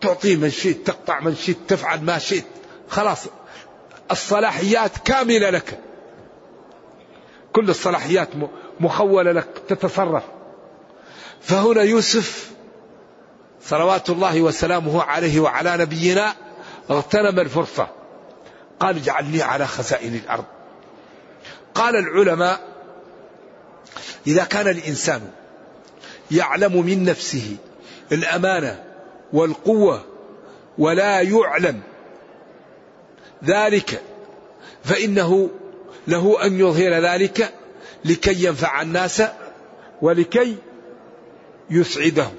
تعطيه 0.01 0.35
من 0.35 0.49
شئت 0.49 0.87
تقطع 0.87 1.19
من 1.19 1.35
شئت 1.35 1.57
تفعل 1.67 2.03
ما 2.03 2.17
شئت. 2.17 2.45
خلاص 2.89 3.19
الصلاحيات 4.11 4.97
كاملة 4.97 5.49
لك. 5.49 5.79
كل 7.53 7.69
الصلاحيات 7.69 8.29
مخولة 8.79 9.31
لك 9.31 9.47
تتصرف. 9.67 10.23
فهنا 11.41 11.81
يوسف 11.81 12.51
صلوات 13.63 14.09
الله 14.09 14.41
وسلامه 14.41 15.03
عليه 15.03 15.39
وعلى 15.39 15.77
نبينا 15.77 16.35
اغتنم 16.89 17.39
الفرصة. 17.39 17.87
قال 18.79 18.97
اجعلني 18.97 19.41
على 19.41 19.67
خزائن 19.67 20.15
الأرض. 20.15 20.45
قال 21.75 21.95
العلماء 21.95 22.59
إذا 24.27 24.43
كان 24.43 24.67
الإنسان 24.67 25.21
يعلم 26.31 26.85
من 26.85 27.03
نفسه 27.03 27.57
الأمانة 28.11 28.83
والقوة 29.33 30.05
ولا 30.77 31.21
يعلم 31.21 31.81
ذلك 33.43 34.01
فإنه 34.83 35.49
له 36.07 36.45
أن 36.45 36.59
يظهر 36.59 36.93
ذلك 36.93 37.53
لكي 38.05 38.45
ينفع 38.45 38.81
الناس 38.81 39.23
ولكي 40.01 40.57
يسعدهم 41.69 42.35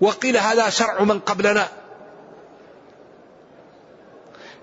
وقيل 0.00 0.36
هذا 0.36 0.70
شرع 0.70 1.04
من 1.04 1.20
قبلنا. 1.20 1.68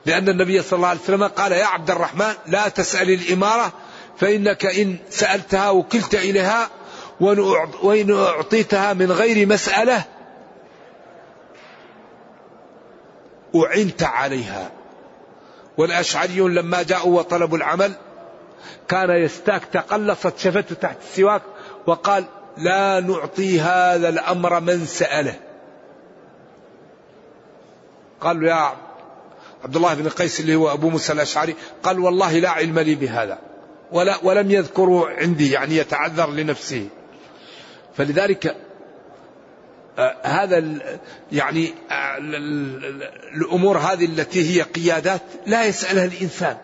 لأن 0.07 0.29
النبي 0.29 0.61
صلى 0.61 0.77
الله 0.77 0.87
عليه 0.87 0.99
وسلم 0.99 1.23
قال 1.23 1.51
يا 1.51 1.65
عبد 1.65 1.91
الرحمن 1.91 2.33
لا 2.45 2.69
تسأل 2.69 3.09
الإمارة 3.09 3.73
فإنك 4.17 4.65
إن 4.65 4.97
سألتها 5.09 5.69
وكلت 5.69 6.15
إليها 6.15 6.69
وإن 7.83 8.13
أعطيتها 8.19 8.93
من 8.93 9.11
غير 9.11 9.47
مسألة 9.47 10.03
أعنت 13.55 14.03
عليها. 14.03 14.71
والأشعريون 15.77 16.53
لما 16.53 16.83
جاءوا 16.83 17.19
وطلبوا 17.19 17.57
العمل 17.57 17.93
كان 18.87 19.09
يستاك 19.09 19.65
تقلصت 19.65 20.37
شفته 20.37 20.75
تحت 20.75 20.97
السواك 21.01 21.41
وقال 21.87 22.25
لا 22.57 22.99
نعطي 22.99 23.59
هذا 23.59 24.09
الأمر 24.09 24.59
من 24.59 24.85
سأله. 24.85 25.35
قال 28.21 28.41
له 28.41 28.47
يا 28.49 28.86
عبد 29.63 29.75
الله 29.75 29.93
بن 29.93 30.09
قيس 30.09 30.39
اللي 30.39 30.55
هو 30.55 30.73
أبو 30.73 30.89
موسى 30.89 31.13
الأشعري 31.13 31.55
قال 31.83 31.99
والله 31.99 32.39
لا 32.39 32.49
علم 32.49 32.79
لي 32.79 32.95
بهذا 32.95 33.39
ولا 33.91 34.17
ولم 34.23 34.51
يذكروا 34.51 35.09
عندي 35.09 35.51
يعني 35.51 35.77
يتعذر 35.77 36.31
لنفسه. 36.31 36.87
فلذلك 37.97 38.55
آه 39.97 40.15
هذا 40.23 40.63
يعني 41.31 41.73
آه 41.91 42.17
الأمور 43.37 43.77
هذه 43.77 44.05
التي 44.05 44.57
هي 44.57 44.61
قيادات 44.61 45.21
لا 45.45 45.65
يسألها 45.65 46.05
الإنسان 46.05 46.57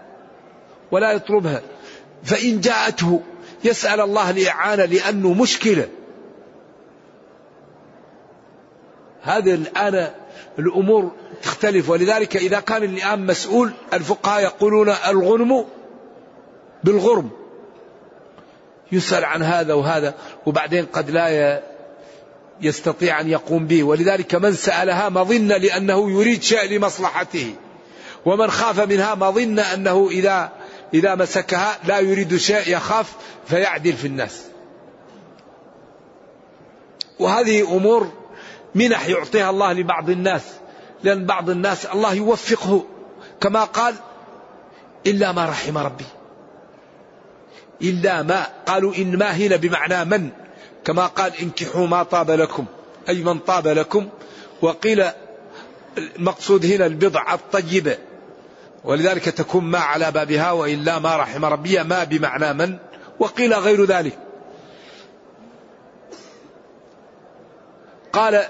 ولا 0.92 1.12
يطلبها. 1.12 1.62
فإن 2.24 2.62
جاءته 2.62 3.22
يسأل 3.64 4.02
الله 4.02 4.30
الاعانه 4.30 4.86
لأنه 4.86 5.34
مشكلة. 5.34 5.88
هذه 9.22 9.54
الآن 9.54 10.12
الأمور 10.60 11.12
تختلف. 11.44 11.90
ولذلك 11.90 12.38
إذا 12.38 12.60
كان 12.60 12.84
الان 12.84 13.26
مسؤول 13.26 13.72
الفقهاء 13.94 14.44
يقولون 14.44 14.90
الغنم 14.90 15.66
بالغرم. 16.84 17.30
يسأل 18.92 19.26
عن 19.26 19.44
هذا 19.44 19.74
وهذا 19.74 20.14
وبعدين 20.46 20.86
قد 20.86 21.10
لا 21.10 21.62
يستطيع 22.62 23.22
أن 23.22 23.30
يقوم 23.30 23.68
به. 23.68 23.84
ولذلك 23.84 24.36
من 24.36 24.54
سألها 24.54 25.10
مظن 25.10 25.48
لأنه 25.48 26.12
يريد 26.12 26.44
شيء 26.44 26.78
لمصلحته. 26.78 27.56
ومن 28.26 28.52
خاف 28.52 28.80
منها 28.80 29.16
مظن 29.16 29.60
أنه 29.60 30.08
إذا 30.12 30.52
إذا 30.94 31.16
مسكها 31.16 31.78
لا 31.84 32.00
يريد 32.00 32.38
شيء 32.38 32.64
يخاف 32.68 33.14
فيعدل 33.48 33.94
في 33.94 34.08
الناس. 34.08 34.42
وهذه 37.20 37.76
أمور 37.78 38.12
منح 38.76 39.08
يعطيها 39.08 39.50
الله 39.50 39.74
لبعض 39.74 40.10
الناس 40.10 40.44
لأن 41.04 41.26
بعض 41.26 41.50
الناس 41.50 41.86
الله 41.86 42.14
يوفقه. 42.14 42.86
كما 43.42 43.64
قال 43.64 43.96
إلا 45.08 45.32
ما 45.32 45.46
رحم 45.46 45.78
ربي. 45.78 46.06
إلا 47.82 48.22
ما 48.22 48.48
قالوا 48.66 48.96
إن 48.96 49.18
ما 49.18 49.32
هنا 49.32 49.56
بمعنى 49.56 50.06
من؟ 50.06 50.30
كما 50.86 51.08
قال 51.08 51.32
انكحوا 51.42 51.88
ما 51.88 52.04
طاب 52.04 52.32
لكم 52.32 52.66
أي 53.10 53.24
من 53.24 53.40
طاب 53.40 53.68
لكم. 53.68 54.10
وقيل 54.62 55.06
المقصود 55.98 56.66
هنا 56.66 56.86
البضع 56.86 57.34
الطيبة 57.34 57.98
ولذلك 58.84 59.24
تكون 59.24 59.64
ما 59.64 59.80
على 59.80 60.12
بابها 60.12 60.52
وإلا 60.52 61.00
ما 61.00 61.18
رحم 61.18 61.46
ربي 61.46 61.84
ما 61.84 62.04
بمعنى 62.04 62.54
من؟ 62.54 62.78
وقيل 63.20 63.54
غير 63.54 63.86
ذلك. 63.86 64.18
قال 68.14 68.46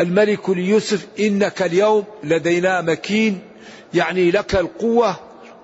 الملك 0.00 0.50
ليوسف 0.50 1.06
إنك 1.20 1.62
اليوم 1.62 2.04
لدينا 2.24 2.80
مكين 2.80 3.40
يعني 3.94 4.30
لك 4.30 4.54
القوة 4.54 5.16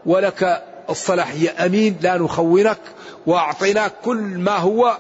ولك 0.06 0.64
الصلاحية 0.90 1.66
أمين 1.66 1.96
لا 2.00 2.18
نخونك 2.18 2.78
وأعطيناك 3.26 3.92
كل 4.04 4.16
ما 4.18 4.56
هو 4.56 4.98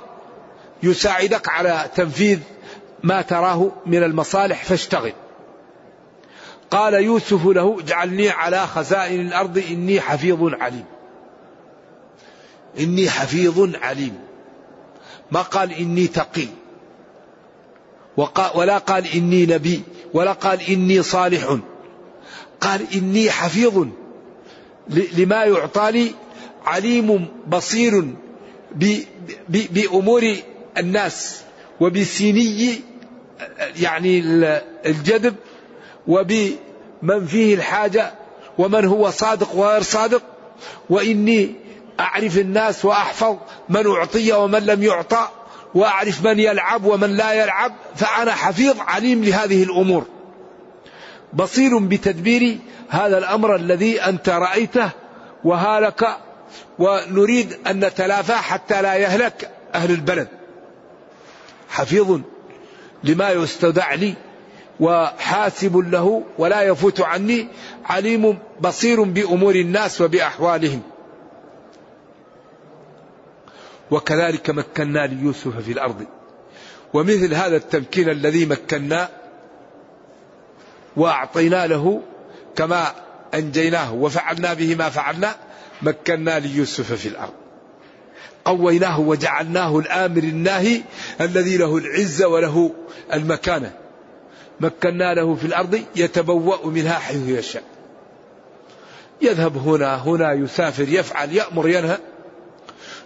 يساعدك 0.82 1.48
على 1.48 1.90
تنفيذ 1.94 2.38
ما 3.02 3.22
تراه 3.22 3.72
من 3.86 4.02
المصالح 4.02 4.64
فاشتغل. 4.64 5.12
قال 6.70 6.94
يوسف 6.94 7.46
له 7.46 7.80
اجعلني 7.80 8.30
على 8.30 8.66
خزائن 8.66 9.20
الأرض 9.20 9.64
إني 9.70 10.00
حفيظ 10.00 10.54
عليم. 10.54 10.84
إني 12.78 13.10
حفيظ 13.10 13.74
عليم. 13.82 14.18
ما 15.30 15.42
قال 15.42 15.72
إني 15.72 16.06
تقي. 16.06 16.48
ولا 18.54 18.78
قال 18.78 19.06
إني 19.14 19.46
نبي 19.46 19.82
ولا 20.14 20.32
قال 20.32 20.62
إني 20.68 21.02
صالح. 21.02 21.56
قال 22.60 22.86
إني 22.94 23.30
حفيظ. 23.30 23.86
لما 25.16 25.44
يعطى 25.44 25.92
لي 25.92 26.10
عليم 26.66 27.28
بصير 27.48 28.04
بأمور 29.48 30.36
الناس 30.78 31.40
وبسيني 31.80 32.80
يعني 33.80 34.18
الجذب 34.86 35.34
وبمن 36.06 37.26
فيه 37.26 37.54
الحاجة 37.54 38.14
ومن 38.58 38.84
هو 38.84 39.10
صادق 39.10 39.54
وغير 39.54 39.82
صادق 39.82 40.22
وإني 40.90 41.54
أعرف 42.00 42.38
الناس 42.38 42.84
وأحفظ 42.84 43.36
من 43.68 43.86
أعطي 43.86 44.32
ومن 44.32 44.58
لم 44.58 44.82
يعطى. 44.82 45.28
وأعرف 45.74 46.24
من 46.24 46.38
يلعب 46.38 46.84
ومن 46.84 47.16
لا 47.16 47.32
يلعب 47.32 47.72
فأنا 47.96 48.32
حفيظ 48.32 48.76
عليم 48.80 49.24
لهذه 49.24 49.62
الأمور. 49.62 50.06
بصير 51.32 51.78
بتدبير 51.78 52.58
هذا 52.88 53.18
الأمر 53.18 53.56
الذي 53.56 54.02
أنت 54.02 54.28
رأيته 54.28 54.90
وهالك 55.44 56.16
ونريد 56.78 57.56
أن 57.66 57.84
نتلافى 57.84 58.32
حتى 58.32 58.82
لا 58.82 58.94
يهلك 58.94 59.50
أهل 59.74 59.90
البلد. 59.90 60.28
حفيظ 61.68 62.20
لما 63.04 63.30
يستودع 63.30 63.94
لي 63.94 64.14
وحاسب 64.80 65.76
له 65.76 66.22
ولا 66.38 66.62
يفوت 66.62 67.00
عني 67.00 67.48
عليم 67.84 68.38
بصير 68.60 69.02
بأمور 69.02 69.54
الناس 69.54 70.00
وبأحوالهم. 70.00 70.82
وكذلك 73.90 74.50
مكنا 74.50 75.06
ليوسف 75.06 75.56
في 75.56 75.72
الأرض. 75.72 76.04
ومثل 76.94 77.34
هذا 77.34 77.56
التمكين 77.56 78.08
الذي 78.08 78.46
مكنا 78.46 79.08
وأعطينا 80.96 81.66
له 81.66 82.02
كما 82.56 82.92
أنجيناه 83.34 83.94
وفعلنا 83.94 84.54
به 84.54 84.74
ما 84.74 84.88
فعلنا 84.88 85.36
مكنا 85.82 86.38
ليوسف 86.38 86.92
في 86.92 87.08
الأرض. 87.08 87.32
قويناه 88.44 89.00
وجعلناه 89.00 89.78
الآمر 89.78 90.22
الناهي 90.22 90.82
الذي 91.20 91.56
له 91.56 91.76
العزة 91.76 92.28
وله 92.28 92.74
المكانة. 93.12 93.72
مكنا 94.60 95.14
له 95.14 95.34
في 95.34 95.44
الأرض 95.44 95.82
يتبوأ 95.96 96.66
منها 96.66 96.98
حيث 96.98 97.28
يشاء. 97.28 97.62
يذهب 99.22 99.56
هنا 99.56 99.96
هنا 99.96 100.32
يسافر 100.32 100.88
يفعل 100.88 101.32
يأمر 101.32 101.68
ينهى. 101.68 101.98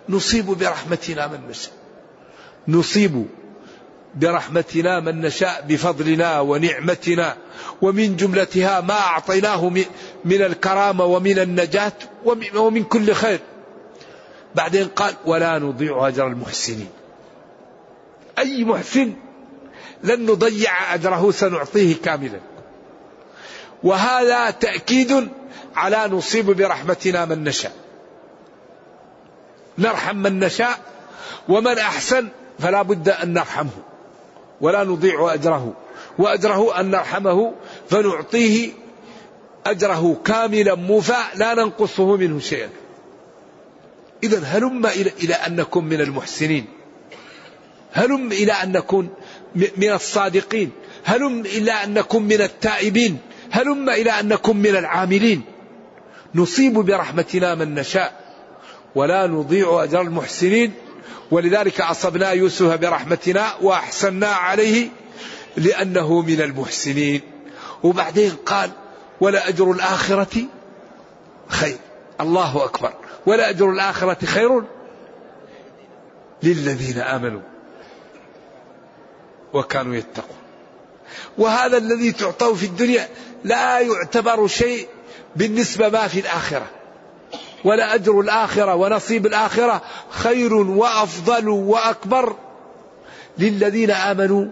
نصيب 0.09 0.47
برحمتنا 0.47 1.27
من 1.27 1.41
نشاء. 1.51 1.73
نصيب 2.69 3.27
برحمتنا 4.15 5.01
من 5.01 5.21
نشاء 5.21 5.65
بفضلنا 5.69 6.41
ونعمتنا. 6.41 7.37
ومن 7.83 8.17
جملتها 8.17 8.81
ما 8.81 8.95
أعطيناه 8.95 9.69
من 10.25 10.43
الكرامة 10.43 11.05
ومن 11.05 11.39
النجاة 11.39 11.93
ومن 12.55 12.85
كل 12.85 13.13
خير. 13.13 13.41
بعدين 14.55 14.89
قال 14.89 15.15
ولا 15.27 15.59
نضيع 15.59 16.09
أجر 16.09 16.27
المحسنين. 16.27 16.89
أي 18.39 18.65
محسن 18.65 19.13
لن 20.05 20.27
نضيع 20.27 20.95
أجره 20.95 21.31
سنعطيه 21.31 21.95
كاملا. 22.05 22.41
وهذا 23.83 24.51
تأكيد 24.51 25.29
على 25.75 26.09
نصيب 26.09 26.47
برحمتنا 26.47 27.25
من 27.25 27.45
نشاء. 27.45 27.73
نرحم 29.79 30.17
من 30.17 30.39
نشاء 30.39 30.81
ومن 31.49 31.79
أحسن 31.79 32.29
فلا 32.59 32.83
بد 32.83 33.09
أن 33.09 33.33
نرحمه 33.33 33.71
ولا 34.61 34.85
نضيع 34.85 35.35
أجره 35.35 35.73
وأجره 36.19 36.81
أن 36.81 36.91
نرحمه 36.91 37.53
فنعطيه 37.91 38.71
أجره 39.67 40.17
كاملا 40.25 40.75
موفى 40.75 41.17
لا 41.35 41.55
ننقصه 41.55 42.17
منه 42.17 42.41
شيئا. 42.41 42.69
إذا 44.23 44.39
هلم 44.39 44.87
إلى 44.87 45.35
أن 45.35 45.57
نكون 45.57 45.85
من 45.85 46.01
المحسنين. 46.01 46.67
هلم 47.93 48.33
إلى 48.33 48.53
أن 48.53 48.73
نكون 48.73 49.09
من 49.55 49.93
الصادقين. 49.93 50.71
هلم 51.05 51.41
إلى 51.41 51.73
أن 51.73 51.95
نكون 51.95 52.23
من 52.23 52.43
التائبين. 52.43 53.19
هلم 53.51 53.91
إلى 53.91 54.11
أن 54.11 54.29
نكون 54.29 54.57
من 54.57 54.77
العاملين. 54.77 55.43
نصيب 56.35 56.75
برحمتنا 56.75 57.55
من 57.55 57.75
نشاء. 57.75 58.22
ولا 58.95 59.27
نضيع 59.27 59.85
أجر 59.85 60.01
المحسنين. 60.01 60.73
ولذلك 61.31 61.81
أصبنا 61.81 62.31
يوسف 62.31 62.75
برحمتنا 62.75 63.55
وأحسنا 63.63 64.27
عليه 64.27 64.89
لأنه 65.57 66.21
من 66.21 66.41
المحسنين. 66.41 67.21
وبعدين 67.83 68.31
قال 68.47 68.71
ولا 69.21 69.49
أجر 69.49 69.71
الآخرة 69.71 70.47
خير. 71.49 71.77
الله 72.21 72.65
أكبر. 72.65 72.93
ولا 73.27 73.51
أجر 73.51 73.71
الآخرة 73.71 74.27
خير 74.27 74.63
للذين 76.43 76.99
آمنوا 76.99 77.41
وكانوا 79.53 79.95
يتقون. 79.95 80.37
وهذا 81.39 81.77
الذي 81.77 82.13
تعطوه 82.13 82.55
في 82.55 82.67
الدنيا 82.67 83.09
لا 83.45 83.81
يعتبر 83.81 84.47
شيء 84.47 84.89
بالنسبة 85.37 85.89
ما 85.89 86.09
في 86.09 86.21
الآخرة. 86.21 86.67
ولا 87.65 87.95
أجر 87.95 88.21
الآخرة 88.21 88.75
ونصيب 88.75 89.27
الآخرة 89.27 89.83
خير 90.11 90.55
وأفضل 90.55 91.49
وأكبر 91.49 92.37
للذين 93.39 93.91
آمنوا 93.91 94.47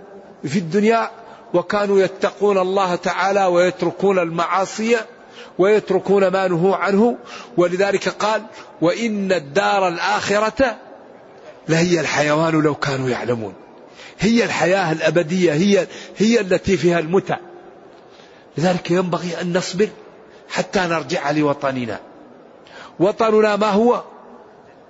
في 0.45 0.59
الدنيا 0.59 1.11
وكانوا 1.55 2.01
يتقون 2.01 2.59
الله 2.59 2.95
تعالى 2.95 3.45
ويتركون 3.45 4.19
المعاصي 4.19 4.97
ويتركون 5.59 6.29
ما 6.29 6.49
نهوا 6.49 6.77
عنه. 6.77 7.17
ولذلك 7.57 8.09
قال 8.09 8.43
وإن 8.81 9.33
الدار 9.33 9.89
الآخرة 9.89 10.77
لهي 11.69 12.01
الحيوان 12.01 12.53
لو 12.61 12.75
كانوا 12.75 13.11
يعلمون. 13.11 13.55
هي 14.19 14.45
الحياة 14.45 14.93
الأبدية 14.93 15.53
هي 15.53 15.87
هي 16.17 16.41
التي 16.41 16.77
فيها 16.77 16.99
المتع. 16.99 17.37
لذلك 18.59 18.91
ينبغي 18.91 19.41
أن 19.41 19.57
نصبر 19.57 19.89
حتى 20.49 20.81
نرجع 20.81 21.31
لوطننا. 21.31 22.01
وطننا 23.01 23.57
ما 23.57 23.67
هو؟ 23.67 24.03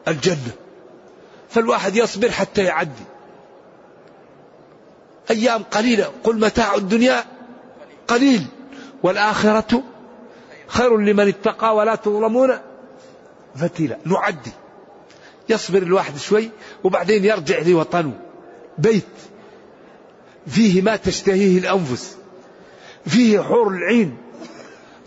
الجنة. 0.08 0.52
فالواحد 1.48 1.96
يصبر 1.96 2.30
حتى 2.30 2.64
يعدي. 2.64 3.04
أيام 5.30 5.62
قليلة. 5.62 6.11
قل 6.24 6.40
متاع 6.40 6.74
الدنيا 6.74 7.24
قليل. 8.08 8.46
والآخرة 9.02 9.82
خير 10.66 10.96
لمن 10.96 11.28
اتقى 11.28 11.76
ولا 11.76 11.94
تظلمون 11.94 12.58
فتيلا. 13.56 13.98
نعدي. 14.04 14.52
يصبر 15.48 15.78
الواحد 15.78 16.16
شوي 16.16 16.50
وبعدين 16.84 17.24
يرجع 17.24 17.58
لوطنه. 17.58 18.20
بيت. 18.78 19.04
فيه 20.46 20.82
ما 20.82 20.96
تشتهيه 20.96 21.58
الأنفس. 21.58 22.16
فيه 23.06 23.40
حور 23.40 23.68
العين. 23.68 24.16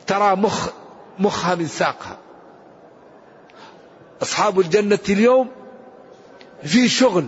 ترى 0.08 0.36
مخ 0.36 0.70
مخها 1.20 1.56
من 1.56 1.68
ساقها. 1.68 2.23
أصحاب 4.22 4.60
الجنة 4.60 5.00
اليوم 5.10 5.48
في 6.64 6.90
شغل 6.90 7.28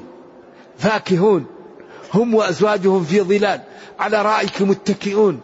فاكهون. 0.78 1.46
هم 2.14 2.36
وأزواجهم 2.36 3.04
في 3.04 3.22
ظلال. 3.22 3.62
على 4.00 4.22
رائك 4.22 4.62
متكئون. 4.62 5.42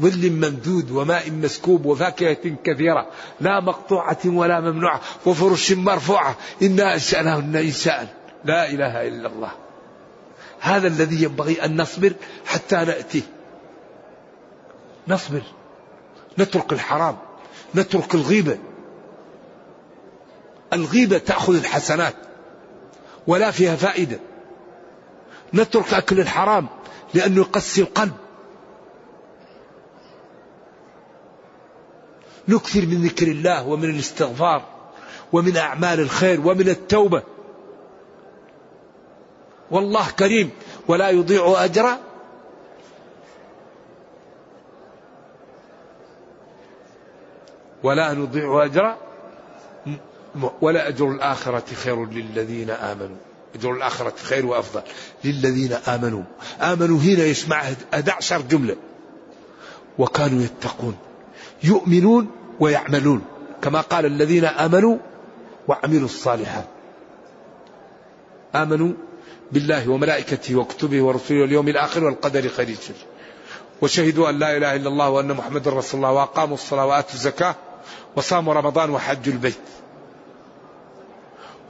ظل 0.00 0.30
ممدود 0.30 0.90
وماء 0.90 1.30
مسكوب 1.30 1.86
وفاكهة 1.86 2.56
كثيرة. 2.64 3.06
لا 3.40 3.60
مقطوعة 3.60 4.18
ولا 4.24 4.60
ممنوعة. 4.60 5.00
وفرش 5.26 5.72
مرفوعة. 5.72 6.36
إنا 6.62 6.94
أنشأناهن 6.94 7.56
إنشاء. 7.56 8.14
لا 8.44 8.70
إله 8.70 9.08
إلا 9.08 9.28
الله. 9.28 9.50
هذا 10.60 10.88
الذي 10.88 11.22
ينبغي 11.22 11.64
أن 11.64 11.80
نصبر 11.80 12.12
حتى 12.46 12.76
نأتيه 12.76 13.22
نصبر. 15.08 15.42
نترك 16.38 16.72
الحرام. 16.72 17.16
نترك 17.74 18.14
الغيبة. 18.14 18.58
الغيبة 20.72 21.18
تأخذ 21.18 21.56
الحسنات 21.56 22.14
ولا 23.26 23.50
فيها 23.50 23.76
فائدة. 23.76 24.18
نترك 25.54 25.94
أكل 25.94 26.20
الحرام 26.20 26.66
لأنه 27.14 27.40
يقسي 27.40 27.80
القلب. 27.80 28.12
نكثر 32.48 32.86
من 32.86 33.02
ذكر 33.02 33.26
الله 33.26 33.68
ومن 33.68 33.90
الاستغفار 33.90 34.64
ومن 35.32 35.56
أعمال 35.56 36.00
الخير 36.00 36.40
ومن 36.40 36.68
التوبة. 36.68 37.22
والله 39.70 40.10
كريم 40.10 40.50
ولا 40.88 41.10
يضيع 41.10 41.64
أجر 41.64 41.96
ولا 47.82 48.12
نضيع 48.12 48.64
أجر 48.64 48.96
ولا 50.60 50.88
أجر 50.88 51.10
الآخرة 51.10 51.64
خير 51.74 52.06
للذين 52.06 52.70
آمنوا. 52.70 53.16
أجر 53.54 53.72
الآخرة 53.72 54.14
خير 54.22 54.46
وأفضل 54.46 54.82
للذين 55.24 55.72
آمنوا. 55.72 56.22
آمنوا 56.60 56.98
هنا 56.98 57.24
يسمع 57.24 57.62
11 57.94 58.40
جملة. 58.40 58.76
وكانوا 59.98 60.42
يتقون 60.42 60.96
يؤمنون 61.62 62.30
ويعملون. 62.60 63.22
كما 63.62 63.80
قال 63.80 64.06
الذين 64.06 64.44
آمنوا 64.44 64.96
وعملوا 65.68 66.04
الصالحات. 66.04 66.66
آمنوا 68.54 68.92
بالله 69.52 69.88
وملائكته 69.88 70.56
وكتبه 70.56 71.02
ورسله 71.02 71.40
واليوم 71.40 71.68
الآخر 71.68 72.04
والقدر 72.04 72.48
خير 72.48 72.76
وشهدوا 73.82 74.30
أن 74.30 74.38
لا 74.38 74.56
إله 74.56 74.76
إلا 74.76 74.88
الله 74.88 75.10
وأن 75.10 75.32
محمد 75.32 75.68
رسول 75.68 76.00
الله 76.00 76.12
وأقاموا 76.12 76.54
الصلاة 76.54 76.86
وآتوا 76.86 77.14
الزكاة 77.14 77.54
وصاموا 78.16 78.54
رمضان 78.54 78.90
وحجوا 78.90 79.32
البيت. 79.32 79.54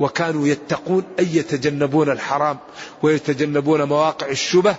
وكانوا 0.01 0.47
يتقون 0.47 1.05
أي 1.19 1.37
يتجنبون 1.37 2.11
الحرام 2.11 2.59
ويتجنبون 3.03 3.83
مواقع 3.83 4.29
الشبه. 4.29 4.77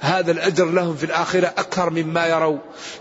هذا 0.00 0.32
الأجر 0.32 0.64
لهم 0.64 0.96
في 0.96 1.04
الآخرة 1.04 1.46
أكثر 1.46 1.90
مما 1.90 2.26
يروا 2.26 2.58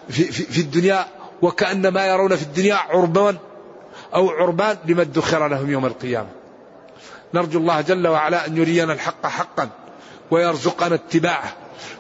في, 0.10 0.24
في, 0.24 0.44
في 0.44 0.62
الدنيا 0.62 1.06
وكأن 1.42 1.88
ما 1.88 2.08
يرون 2.08 2.36
في 2.36 2.44
الدنيا 2.44 2.76
عربان 2.76 3.38
أو 4.14 4.30
عربان 4.30 4.78
لما 4.86 5.02
ادخر 5.02 5.48
لهم 5.48 5.72
يوم 5.72 5.86
القيامة. 5.86 6.30
نرجو 7.34 7.60
الله 7.60 7.82
جل 7.82 8.08
وعلا 8.08 8.48
أن 8.48 8.58
يرينا 8.58 8.94
الحق 8.94 9.26
حقا 9.26 9.70
ويرزقنا 10.32 10.96
اتباعه 10.96 11.54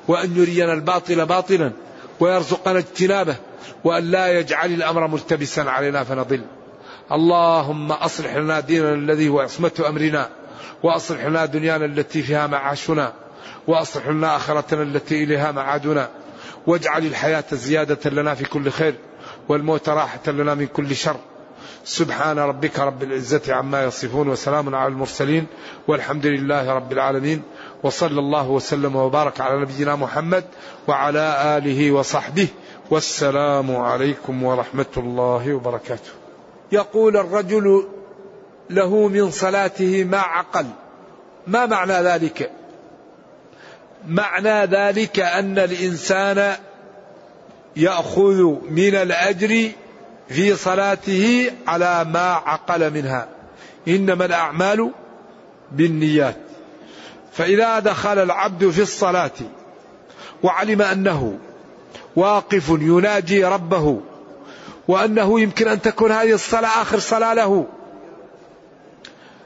وأن 0.08 0.38
يرينا 0.38 0.74
الباطل 0.74 1.26
باطلا 1.26 1.72
ويرزقنا 2.20 2.80
اجتنابه 2.80 3.36
وأن 3.84 4.12
لا 4.12 4.40
يجعل 4.40 4.74
الأمر 4.74 5.08
ملتبسا 5.08 5.62
علينا 5.62 6.04
فنضل. 6.04 6.42
اللهم 7.12 7.92
أصلح 7.92 8.36
لنا 8.36 8.60
ديننا 8.60 8.94
الذي 8.94 9.30
هو 9.30 9.40
عصمة 9.40 9.84
أمرنا 9.88 10.30
وأصلح 10.84 11.26
لنا 11.26 11.46
دنيانا 11.46 11.86
التي 11.86 12.22
فيها 12.22 12.48
معاشنا 12.48 13.14
وأصلح 13.68 14.08
لنا 14.08 14.36
آخرتنا 14.36 14.82
التي 14.84 15.24
إليها 15.24 15.52
معادنا. 15.52 16.10
واجعل 16.68 17.06
الحياة 17.06 17.44
زيادة 17.52 18.10
لنا 18.10 18.34
في 18.36 18.46
كل 18.46 18.72
خير 18.72 18.96
والموت 19.50 19.90
راحة 19.90 20.32
لنا 20.32 20.56
من 20.56 20.68
كل 20.68 20.96
شر. 20.96 21.16
سبحان 21.86 22.40
ربك 22.40 22.80
رب 22.80 23.04
العزة 23.04 23.54
عما 23.54 23.84
يصفون 23.84 24.28
وسلام 24.28 24.76
على 24.76 24.88
المرسلين 24.88 25.46
والحمد 25.88 26.26
لله 26.26 26.72
رب 26.72 26.92
العالمين. 26.92 27.42
وصلى 27.84 28.20
الله 28.20 28.50
وسلم 28.50 28.96
وبارك 28.96 29.42
على 29.42 29.62
نبينا 29.62 29.96
محمد 29.96 30.44
وعلى 30.88 31.58
آله 31.58 31.92
وصحبه 31.92 32.48
والسلام 32.92 33.76
عليكم 33.76 34.44
ورحمة 34.44 34.94
الله 34.98 35.54
وبركاته. 35.54 36.21
يقول 36.72 37.18
الرجل 37.18 37.88
له 38.70 39.08
من 39.08 39.32
صلاته 39.32 40.04
ما 40.04 40.18
عقل. 40.18 40.66
ما 41.48 41.66
معنى 41.66 41.94
ذلك؟ 41.94 42.52
معنى 44.08 44.66
ذلك 44.66 45.20
أن 45.20 45.60
الإنسان 45.60 46.56
يأخذ 47.76 48.44
من 48.70 48.96
الأجر 48.96 49.72
في 50.30 50.56
صلاته 50.56 51.52
على 51.68 52.04
ما 52.04 52.34
عقل 52.34 52.94
منها. 52.94 53.28
إنما 53.88 54.26
الأعمال 54.26 54.92
بالنيات. 55.72 56.38
فإذا 57.32 57.80
دخل 57.80 58.20
العبد 58.20 58.70
في 58.70 58.82
الصلاة 58.82 59.32
وعلم 60.44 60.82
أنه 60.82 61.38
واقف 62.16 62.70
يناجي 62.70 63.46
ربه 63.46 64.02
وأنه 64.88 65.40
يمكن 65.42 65.68
أن 65.68 65.82
تكون 65.82 66.12
هذه 66.12 66.34
الصلاة 66.34 66.82
آخر 66.82 67.00
صلاة 67.00 67.34
له. 67.34 67.66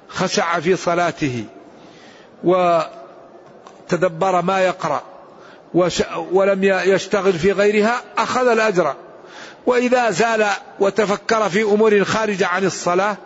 خشع 0.10 0.60
في 0.60 0.76
صلاته. 0.76 1.46
وتدبر 2.44 4.42
ما 4.42 4.62
يقرأ. 4.62 5.02
ولم 6.32 6.64
يشتغل 6.64 7.34
في 7.34 7.52
غيرها 7.52 8.02
أخذ 8.18 8.48
الأجر. 8.48 8.96
وإذا 9.66 10.12
زال 10.12 10.46
وتفكر 10.80 11.50
في 11.50 11.64
أمور 11.64 12.04
خارجة 12.04 12.48
عن 12.48 12.66
الصلاة 12.66 13.18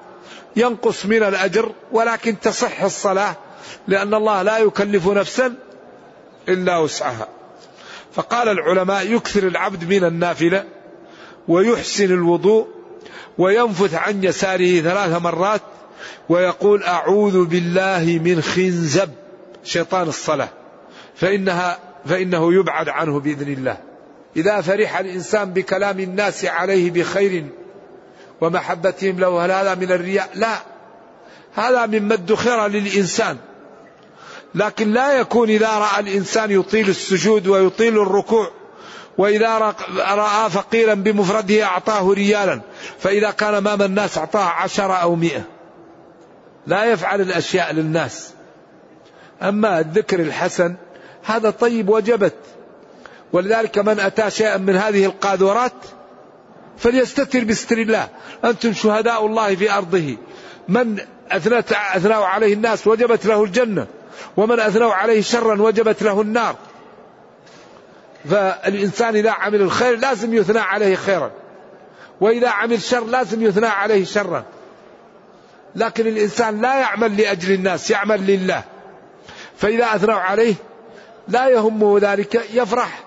ينقص 0.56 1.06
من 1.06 1.24
الأجر 1.24 1.72
ولكن 1.92 2.40
تصح 2.40 2.82
الصلاة 2.84 3.36
لأن 3.88 4.14
الله 4.14 4.42
لا 4.42 4.58
يكلف 4.58 5.08
نفسا 5.08 5.56
إلا 6.50 6.78
وسعها. 6.78 7.28
فقال 8.14 8.50
العلماء 8.50 9.12
يكثر 9.14 9.44
العبد 9.48 9.90
من 9.90 10.04
النافلة. 10.04 10.66
ويحسن 11.50 12.06
الوضوء 12.06 12.68
وينفث 13.38 13.94
عن 13.94 14.24
يساره 14.24 14.82
ثلاث 14.82 15.22
مرات 15.22 15.62
ويقول 16.30 16.84
أعوذ 16.84 17.46
بالله 17.46 18.20
من 18.24 18.42
خنزب 18.42 19.10
شيطان 19.64 20.08
الصلاة. 20.08 20.50
فإنها 21.16 21.80
فإنه 22.06 22.54
يبعد 22.54 22.90
عنه 22.90 23.20
بإذن 23.20 23.54
الله. 23.54 23.78
إذا 24.36 24.62
فرح 24.62 25.00
الإنسان 25.00 25.54
بكلام 25.54 26.00
الناس 26.00 26.46
عليه 26.46 26.92
بخير 26.92 27.46
ومحبتهم 28.42 29.20
له 29.20 29.46
هل 29.46 29.52
هذا 29.52 29.76
من 29.76 29.92
الرياء؟ 29.92 30.30
لا. 30.36 30.56
هذا 31.56 31.86
مما 31.86 32.14
ادخر 32.14 32.68
للإنسان. 32.68 33.38
لكن 34.56 34.92
لا 34.92 35.20
يكون 35.20 35.50
إذا 35.50 35.70
رأى 35.70 36.00
الإنسان 36.00 36.52
يطيل 36.52 36.90
السجود 36.90 37.48
ويطيل 37.48 38.02
الركوع 38.02 38.52
وإذا 39.20 39.76
رأى 39.98 40.50
فقيرا 40.50 40.94
بمفرده 40.94 41.64
أعطاه 41.64 42.14
ريالا 42.14 42.62
فإذا 43.00 43.32
كان 43.32 43.56
أمام 43.56 43.82
الناس 43.82 44.18
أعطاه 44.18 44.44
عشرة 44.44 44.94
أو 44.94 45.16
مئة. 45.16 45.42
لا 46.68 46.86
يفعل 46.86 47.22
الأشياء 47.22 47.74
للناس. 47.74 48.34
أما 49.42 49.80
الذكر 49.80 50.20
الحسن 50.20 50.76
هذا 51.24 51.50
طيب 51.50 51.90
وجبت. 51.90 52.36
ولذلك 53.34 53.78
من 53.78 54.00
أتى 54.00 54.32
شيئا 54.32 54.58
من 54.58 54.76
هذه 54.76 55.06
القاذورات 55.06 55.74
فليستتر 56.78 57.44
بستر 57.44 57.78
الله. 57.78 58.10
أنتم 58.46 58.74
شهداء 58.74 59.26
الله 59.26 59.56
في 59.56 59.72
أرضه. 59.72 60.18
من 60.68 61.00
أثنوا 61.32 62.26
عليه 62.26 62.54
الناس 62.54 62.88
وجبت 62.88 63.26
له 63.26 63.44
الجنة 63.44 63.88
ومن 64.38 64.60
أثنوا 64.60 64.94
عليه 64.94 65.22
شرا 65.22 65.62
وجبت 65.62 66.04
له 66.04 66.22
النار. 66.22 66.56
فالإنسان 68.30 69.16
إذا 69.16 69.32
عمل 69.32 69.62
الخير 69.62 69.98
لازم 69.98 70.34
يثنى 70.34 70.60
عليه 70.60 70.96
خيرا. 70.96 71.32
وإذا 72.22 72.50
عمل 72.50 72.82
شر 72.82 73.06
لازم 73.06 73.42
يثنى 73.42 73.68
عليه 73.68 74.06
شرا. 74.06 74.44
لكن 75.76 76.08
الإنسان 76.08 76.62
لا 76.62 76.80
يعمل 76.80 77.18
لأجل 77.18 77.54
الناس 77.54 77.92
يعمل 77.92 78.28
لله. 78.28 78.64
فإذا 79.58 79.96
أثنوا 79.96 80.20
عليه 80.20 80.56
لا 81.28 81.48
يهمه 81.48 82.00
ذلك 82.02 82.42
يفرح 82.54 83.04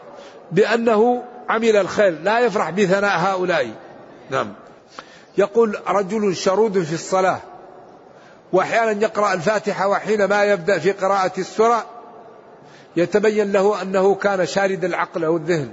بأنه 0.53 1.25
عمل 1.49 1.77
الخير 1.77 2.19
لا 2.23 2.41
يفرح 2.41 2.71
بثناء 2.71 3.19
هؤلاء. 3.19 3.71
نعم. 4.31 4.53
يقول 5.39 5.79
رجل 5.89 6.37
شرود 6.37 6.83
في 6.83 6.93
الصلاة 6.93 7.41
وأحيانا 8.53 9.03
يقرأ 9.03 9.33
الفاتحة 9.33 9.89
وحينما 9.89 10.45
يبدأ 10.45 10.79
في 10.79 10.93
قراءة 10.93 11.33
السورة 11.39 11.87
يتبين 12.97 13.53
له 13.53 13.83
أنه 13.83 14.15
كان 14.15 14.47
شارد 14.47 14.85
العقل 14.85 15.25
أو 15.25 15.37
الذهن 15.37 15.71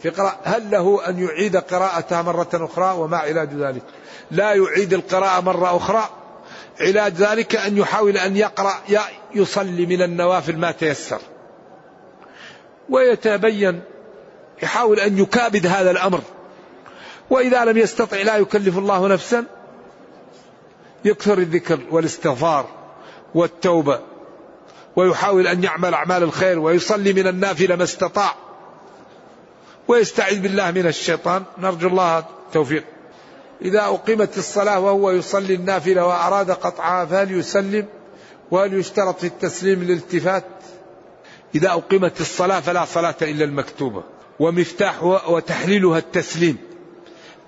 في 0.00 0.08
قراءة. 0.08 0.38
هل 0.44 0.70
له 0.70 1.08
أن 1.08 1.18
يعيد 1.18 1.56
قراءتها 1.56 2.22
مرة 2.22 2.48
أخرى 2.54 2.94
وما 2.98 3.16
علاج 3.16 3.54
ذلك؟ 3.54 3.82
لا 4.30 4.52
يعيد 4.52 4.94
القراءة 4.94 5.40
مرة 5.40 5.76
أخرى. 5.76 6.08
علاج 6.80 7.12
ذلك 7.12 7.56
أن 7.56 7.78
يحاول 7.78 8.16
أن 8.16 8.36
يقرأ 8.36 8.74
يصلي 9.34 9.86
من 9.86 10.02
النوافل 10.02 10.56
ما 10.56 10.70
تيسر. 10.70 11.20
ويتبين 12.90 13.80
يحاول 14.62 15.00
أن 15.00 15.18
يكابد 15.18 15.66
هذا 15.66 15.90
الأمر. 15.90 16.20
وإذا 17.30 17.64
لم 17.64 17.78
يستطع 17.78 18.16
لا 18.16 18.36
يكلف 18.36 18.78
الله 18.78 19.08
نفسا. 19.08 19.44
يكثر 21.04 21.38
الذكر 21.38 21.80
والاستغفار 21.90 22.66
والتوبة. 23.34 24.00
ويحاول 24.96 25.46
أن 25.46 25.64
يعمل 25.64 25.94
أعمال 25.94 26.22
الخير 26.22 26.58
ويصلي 26.58 27.12
من 27.12 27.26
النافلة 27.26 27.76
ما 27.76 27.84
استطاع. 27.84 28.34
ويستعيذ 29.88 30.40
بالله 30.40 30.70
من 30.70 30.86
الشيطان. 30.86 31.42
نرجو 31.58 31.88
الله 31.88 32.18
التوفيق. 32.18 32.84
إذا 33.62 33.80
أقيمت 33.80 34.38
الصلاة 34.38 34.80
وهو 34.80 35.10
يصلي 35.10 35.54
النافلة 35.54 36.06
وأراد 36.06 36.50
قطعها 36.50 37.04
فهل 37.04 37.32
يسلم 37.32 37.86
وهل 38.50 38.74
يشترط 38.74 39.20
في 39.20 39.26
التسليم 39.26 39.82
الالتفات 39.82 40.44
إذا 41.54 41.72
أقيمت 41.72 42.20
الصلاة 42.20 42.60
فلا 42.60 42.84
صلاة 42.84 43.14
إلا 43.22 43.44
المكتوبة. 43.44 44.02
ومفتاح 44.40 45.02
وتحليلها 45.04 45.98
التسليم. 45.98 46.56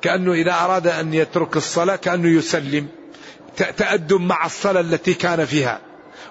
كأنه 0.02 0.32
إذا 0.32 0.52
أراد 0.52 0.86
أن 0.86 1.14
يترك 1.14 1.56
الصلاة 1.56 1.96
كأنه 1.96 2.28
يسلم. 2.28 2.86
تأدب 3.56 4.20
مع 4.20 4.46
الصلاة 4.46 4.80
التي 4.80 5.14
كان 5.14 5.44
فيها. 5.44 5.80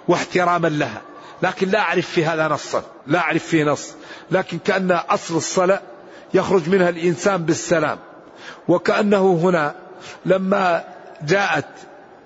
واحتراما 0.08 0.68
لها. 0.68 1.02
لكن 1.44 1.70
لا 1.70 1.80
أعرف 1.80 2.10
في 2.10 2.26
هذا 2.26 2.48
نصا. 2.48 2.84
لا 3.08 3.20
أعرف 3.20 3.44
فيه 3.44 3.64
نص. 3.64 3.94
لكن 4.32 4.60
كأن 4.60 4.92
أصل 4.92 5.38
الصلاة 5.38 5.82
يخرج 6.34 6.70
منها 6.70 6.90
الإنسان 6.90 7.46
بالسلام. 7.46 8.00
وكأنه 8.68 9.40
هنا 9.44 9.76
لما 10.26 10.84
جاءت 11.22 11.68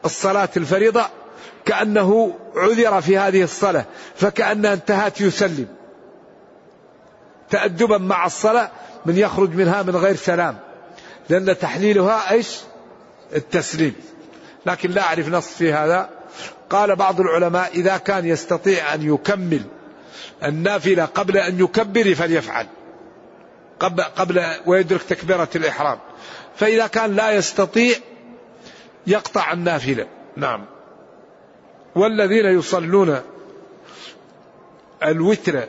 الصلاة 0.06 0.50
الفريضة 0.58 1.06
كأنه 1.66 2.36
عذر 2.56 3.02
في 3.02 3.18
هذه 3.18 3.44
الصلاة. 3.44 3.86
فكأنها 4.16 4.74
انتهت 4.74 5.22
يسلم. 5.22 5.68
تأدبا 7.50 7.98
مع 7.98 8.26
الصلاة 8.26 8.72
من 9.06 9.18
يخرج 9.18 9.50
منها 9.50 9.82
من 9.82 9.96
غير 9.96 10.16
سلام. 10.16 10.58
لأن 11.30 11.58
تحليلها 11.58 12.32
إيش؟ 12.32 12.58
التسليم. 13.36 13.96
لكن 14.66 14.92
لا 14.92 15.02
أعرف 15.02 15.30
نص 15.30 15.48
في 15.48 15.74
هذا. 15.74 16.10
قال 16.70 16.96
بعض 16.96 17.22
العلماء 17.22 17.72
إذا 17.74 17.98
كان 17.98 18.26
يستطيع 18.26 18.94
أن 18.94 19.14
يكمل 19.14 19.62
النافلة 20.44 21.06
قبل 21.06 21.38
أن 21.38 21.60
يكبر 21.60 22.14
فليفعل. 22.14 22.68
قبل, 23.80 24.04
قبل 24.04 24.44
ويدرك 24.66 25.04
تكبيرة 25.04 25.50
الإحرام. 25.56 26.00
فإذا 26.56 26.88
كان 26.88 27.16
لا 27.16 27.32
يستطيع 27.32 27.96
يقطع 29.08 29.54
النافلة. 29.54 30.08
نعم. 30.38 30.66
والذين 31.96 32.46
يصلون 32.46 33.22
الوتر 35.04 35.64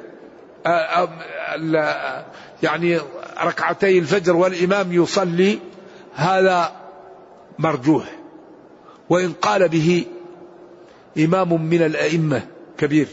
يعني 2.62 3.01
ركعتي 3.43 3.99
الفجر 3.99 4.37
والإمام 4.37 4.93
يصلي 4.93 5.59
هذا 6.15 6.73
مرجوح. 7.59 8.05
وإن 9.11 9.33
قال 9.33 9.69
به 9.69 10.07
إمام 11.19 11.62
من 11.62 11.83
الأئمة 11.83 12.43
كبير. 12.79 13.09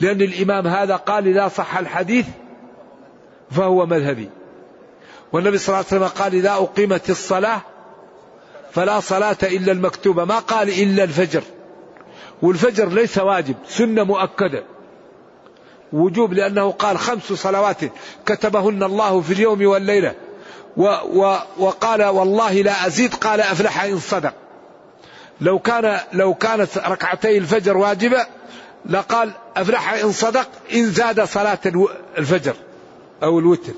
لأن 0.00 0.22
الإمام 0.22 0.66
هذا 0.66 0.96
قال 0.96 1.28
إذا 1.28 1.48
صح 1.48 1.78
الحديث 1.78 2.26
فهو 3.50 3.86
مذهبي. 3.86 4.28
والنبي 5.32 5.58
صلى 5.58 5.68
الله 5.68 5.76
عليه 5.76 5.86
وسلم 5.86 6.22
قال 6.22 6.34
إذا 6.34 6.50
أقيمت 6.50 7.10
الصلاة 7.10 7.60
فلا 8.72 9.00
صلاة 9.00 9.36
إلا 9.42 9.72
المكتوبة. 9.72 10.24
ما 10.24 10.38
قال 10.38 10.68
إلا 10.68 11.04
الفجر. 11.04 11.42
والفجر 12.42 12.88
ليس 12.88 13.18
واجب 13.18 13.54
سنة 13.68 14.04
مؤكدة. 14.04 14.64
وجوب 15.92 16.32
لأنه 16.32 16.70
قال 16.70 16.98
خمس 16.98 17.32
صلوات 17.32 17.80
كتبهن 18.26 18.82
الله 18.82 19.20
في 19.20 19.32
اليوم 19.32 19.66
والليلة. 19.66 20.14
و 20.76 20.82
و 21.12 21.38
وقال 21.58 22.04
والله 22.04 22.62
لا 22.62 22.86
أزيد 22.86 23.14
قال 23.14 23.40
أفلح 23.40 23.82
إن 23.82 23.98
صدق. 23.98 24.34
لو 25.40 25.58
كان 25.58 26.00
لو 26.12 26.34
كانت 26.34 26.78
ركعتي 26.78 27.38
الفجر 27.38 27.76
واجبة 27.76 28.26
لقال 28.86 29.32
أفلح 29.56 29.92
إن 29.92 30.12
صدق 30.12 30.48
إن 30.74 30.90
زاد 30.90 31.24
صلاة 31.24 31.58
الفجر 32.18 32.54
أو 33.22 33.38
الوتر. 33.38 33.72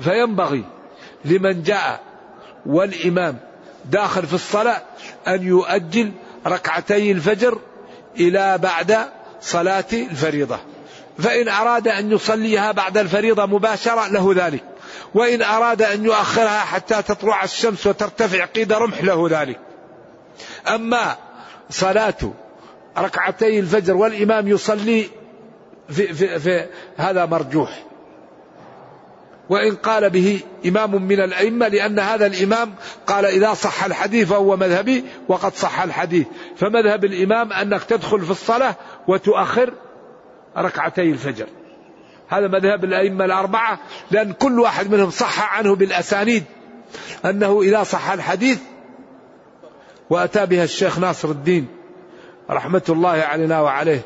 فينبغي 0.00 0.64
لمن 1.24 1.62
جاء 1.62 2.00
والإمام 2.66 3.38
داخل 3.84 4.26
في 4.26 4.34
الصلاة 4.34 4.82
أن 5.28 5.42
يؤجل 5.42 6.12
ركعتي 6.46 7.12
الفجر 7.12 7.58
إلى 8.16 8.58
بعد 8.58 8.98
صلاة 9.40 9.84
الفريضة. 9.92 10.58
فإن 11.18 11.48
أراد 11.48 11.88
أن 11.88 12.12
يصليها 12.12 12.72
بعد 12.72 12.98
الفريضة 12.98 13.46
مباشرة 13.46 14.08
له 14.08 14.34
ذلك. 14.36 14.64
وإن 15.14 15.42
أراد 15.42 15.82
أن 15.82 16.04
يؤخرها 16.04 16.58
حتى 16.58 17.02
تطلع 17.02 17.44
الشمس 17.44 17.86
وترتفع 17.86 18.44
قيد 18.44 18.72
رمح 18.72 19.04
له 19.04 19.28
ذلك. 19.30 19.60
أما 20.68 21.16
صلاة 21.70 22.32
ركعتي 22.98 23.58
الفجر 23.58 23.96
والإمام 23.96 24.48
يصلي 24.48 25.06
في, 25.88 26.14
في, 26.14 26.38
في 26.38 26.66
هذا 26.96 27.26
مرجوح. 27.26 27.82
وإن 29.48 29.76
قال 29.76 30.10
به 30.10 30.40
إمام 30.66 31.02
من 31.02 31.20
الأئمة 31.20 31.68
لأن 31.68 31.98
هذا 31.98 32.26
الإمام 32.26 32.74
قال 33.06 33.26
إذا 33.26 33.54
صح 33.54 33.84
الحديث 33.84 34.28
فهو 34.28 34.56
مذهبي 34.56 35.04
وقد 35.28 35.54
صح 35.54 35.80
الحديث. 35.80 36.26
فمذهب 36.56 37.04
الإمام 37.04 37.52
أنك 37.52 37.84
تدخل 37.84 38.20
في 38.20 38.30
الصلاة 38.30 38.74
وتؤخر 39.08 39.72
ركعتي 40.56 41.02
الفجر. 41.02 41.46
هذا 42.28 42.48
مذهب 42.48 42.84
الأئمة 42.84 43.24
الأربعة 43.24 43.78
لأن 44.10 44.32
كل 44.32 44.60
واحد 44.60 44.90
منهم 44.90 45.10
صح 45.10 45.56
عنه 45.58 45.74
بالأسانيد 45.76 46.44
أنه 47.24 47.62
إذا 47.62 47.82
صح 47.82 48.10
الحديث 48.10 48.58
وأتى 50.10 50.46
بها 50.46 50.64
الشيخ 50.64 50.98
ناصر 50.98 51.28
الدين 51.28 51.68
رحمة 52.50 52.82
الله 52.88 53.08
علينا 53.08 53.60
وعليه. 53.60 54.00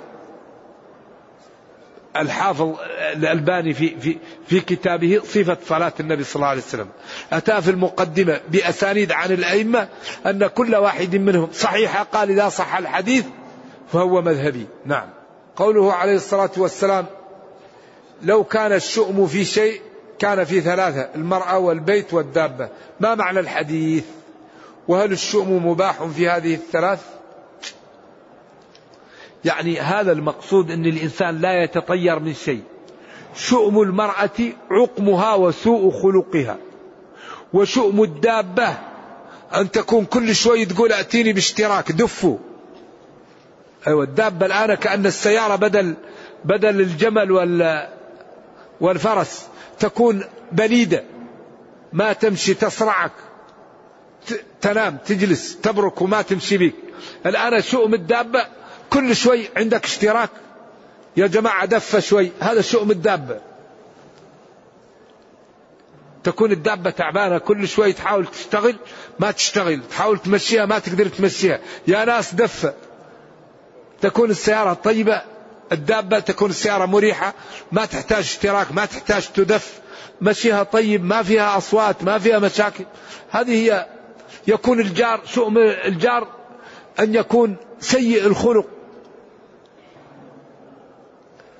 الحافظ 2.16 2.74
الألباني 3.16 3.74
في, 3.74 4.00
في, 4.00 4.18
في 4.46 4.60
كتابه 4.60 5.20
صفة 5.24 5.56
صلاة 5.64 5.92
النبي 6.00 6.24
صلى 6.24 6.36
الله 6.36 6.46
عليه 6.46 6.60
وسلم. 6.60 6.88
أتى 7.32 7.62
في 7.62 7.70
المقدمة 7.70 8.40
بأسانيد 8.48 9.12
عن 9.12 9.32
الأئمة 9.32 9.88
أن 10.26 10.46
كل 10.46 10.76
واحد 10.76 11.16
منهم 11.16 11.48
صحيح 11.52 12.02
قال 12.02 12.30
إذا 12.30 12.48
صح 12.48 12.76
الحديث 12.76 13.24
فهو 13.92 14.22
مذهبي. 14.22 14.66
نعم. 14.84 15.08
قوله 15.56 15.92
عليه 15.92 16.14
الصلاة 16.14 16.50
والسلام 16.56 17.06
لو 18.22 18.44
كان 18.44 18.72
الشؤم 18.72 19.26
في 19.26 19.44
شيء 19.44 19.80
كان 20.18 20.44
في 20.44 20.60
ثلاثة 20.60 21.08
المرأة 21.14 21.58
والبيت 21.58 22.14
والدابة. 22.14 22.68
ما 23.00 23.14
معنى 23.14 23.40
الحديث؟ 23.40 24.04
وهل 24.88 25.12
الشؤم 25.12 25.66
مباح 25.66 26.04
في 26.04 26.28
هذه 26.28 26.54
الثلاث؟ 26.54 27.00
يعني 29.44 29.80
هذا 29.80 30.12
المقصود 30.12 30.70
أن 30.70 30.86
الإنسان 30.86 31.40
لا 31.40 31.62
يتطير 31.62 32.18
من 32.18 32.34
شيء. 32.34 32.62
شؤم 33.34 33.82
المرأة 33.82 34.38
عقمها 34.70 35.34
وسوء 35.34 35.90
خلقها. 36.02 36.56
وشؤم 37.52 38.02
الدابة 38.02 38.78
أن 39.54 39.70
تكون 39.70 40.04
كل 40.04 40.34
شوي 40.34 40.64
تقول 40.64 40.92
أتيني 40.92 41.32
باشتراك 41.32 41.92
دفوا 41.92 42.38
أيوة 43.86 44.04
الدابة 44.04 44.46
الآن 44.46 44.74
كأن 44.74 45.06
السيارة 45.06 45.56
بدل 45.56 45.94
بدل 46.44 46.80
الجمل 46.80 47.32
وال 47.32 47.88
والفرس 48.80 49.46
تكون 49.78 50.24
بليدة. 50.52 51.04
ما 51.92 52.12
تمشي 52.12 52.54
تصرعك. 52.54 53.12
تنام 54.60 54.96
تجلس 55.06 55.60
تبرك 55.60 56.02
وما 56.02 56.22
تمشي 56.22 56.58
بك 56.58 56.74
الآن 57.26 57.62
شؤم 57.62 57.94
الدابة 57.94 58.46
كل 58.90 59.16
شوي 59.16 59.48
عندك 59.56 59.84
اشتراك. 59.84 60.30
يا 61.16 61.26
جماعة 61.26 61.66
دفة 61.66 62.00
شوي 62.00 62.32
هذا 62.40 62.60
شؤم 62.60 62.90
الدابة. 62.90 63.40
تكون 66.24 66.52
الدابة 66.52 66.90
تعبانة 66.90 67.38
كل 67.38 67.68
شوي 67.68 67.92
تحاول 67.92 68.26
تشتغل 68.26 68.76
ما 69.18 69.30
تشتغل. 69.30 69.80
تحاول 69.90 70.18
تمشيها 70.18 70.66
ما 70.66 70.78
تقدر 70.78 71.08
تمشيها. 71.08 71.60
يا 71.88 72.04
ناس 72.04 72.34
دفة. 72.34 72.74
تكون 74.00 74.30
السيارة 74.30 74.72
طيبة 74.72 75.22
الدابة 75.72 76.18
تكون 76.18 76.50
السيارة 76.50 76.86
مريحة 76.86 77.34
ما 77.72 77.84
تحتاج 77.84 78.18
اشتراك 78.18 78.72
ما 78.72 78.84
تحتاج 78.84 79.28
تدف 79.34 79.80
مشيها 80.20 80.62
طيب 80.62 81.04
ما 81.04 81.22
فيها 81.22 81.58
أصوات 81.58 82.04
ما 82.04 82.18
فيها 82.18 82.38
مشاكل. 82.38 82.84
هذه 83.30 83.50
هي 83.50 83.86
يكون 84.46 84.80
الجار 84.80 85.20
شؤم 85.26 85.58
الجار 85.58 86.28
أن 87.00 87.14
يكون 87.14 87.56
سيء 87.80 88.26
الخلق. 88.26 88.66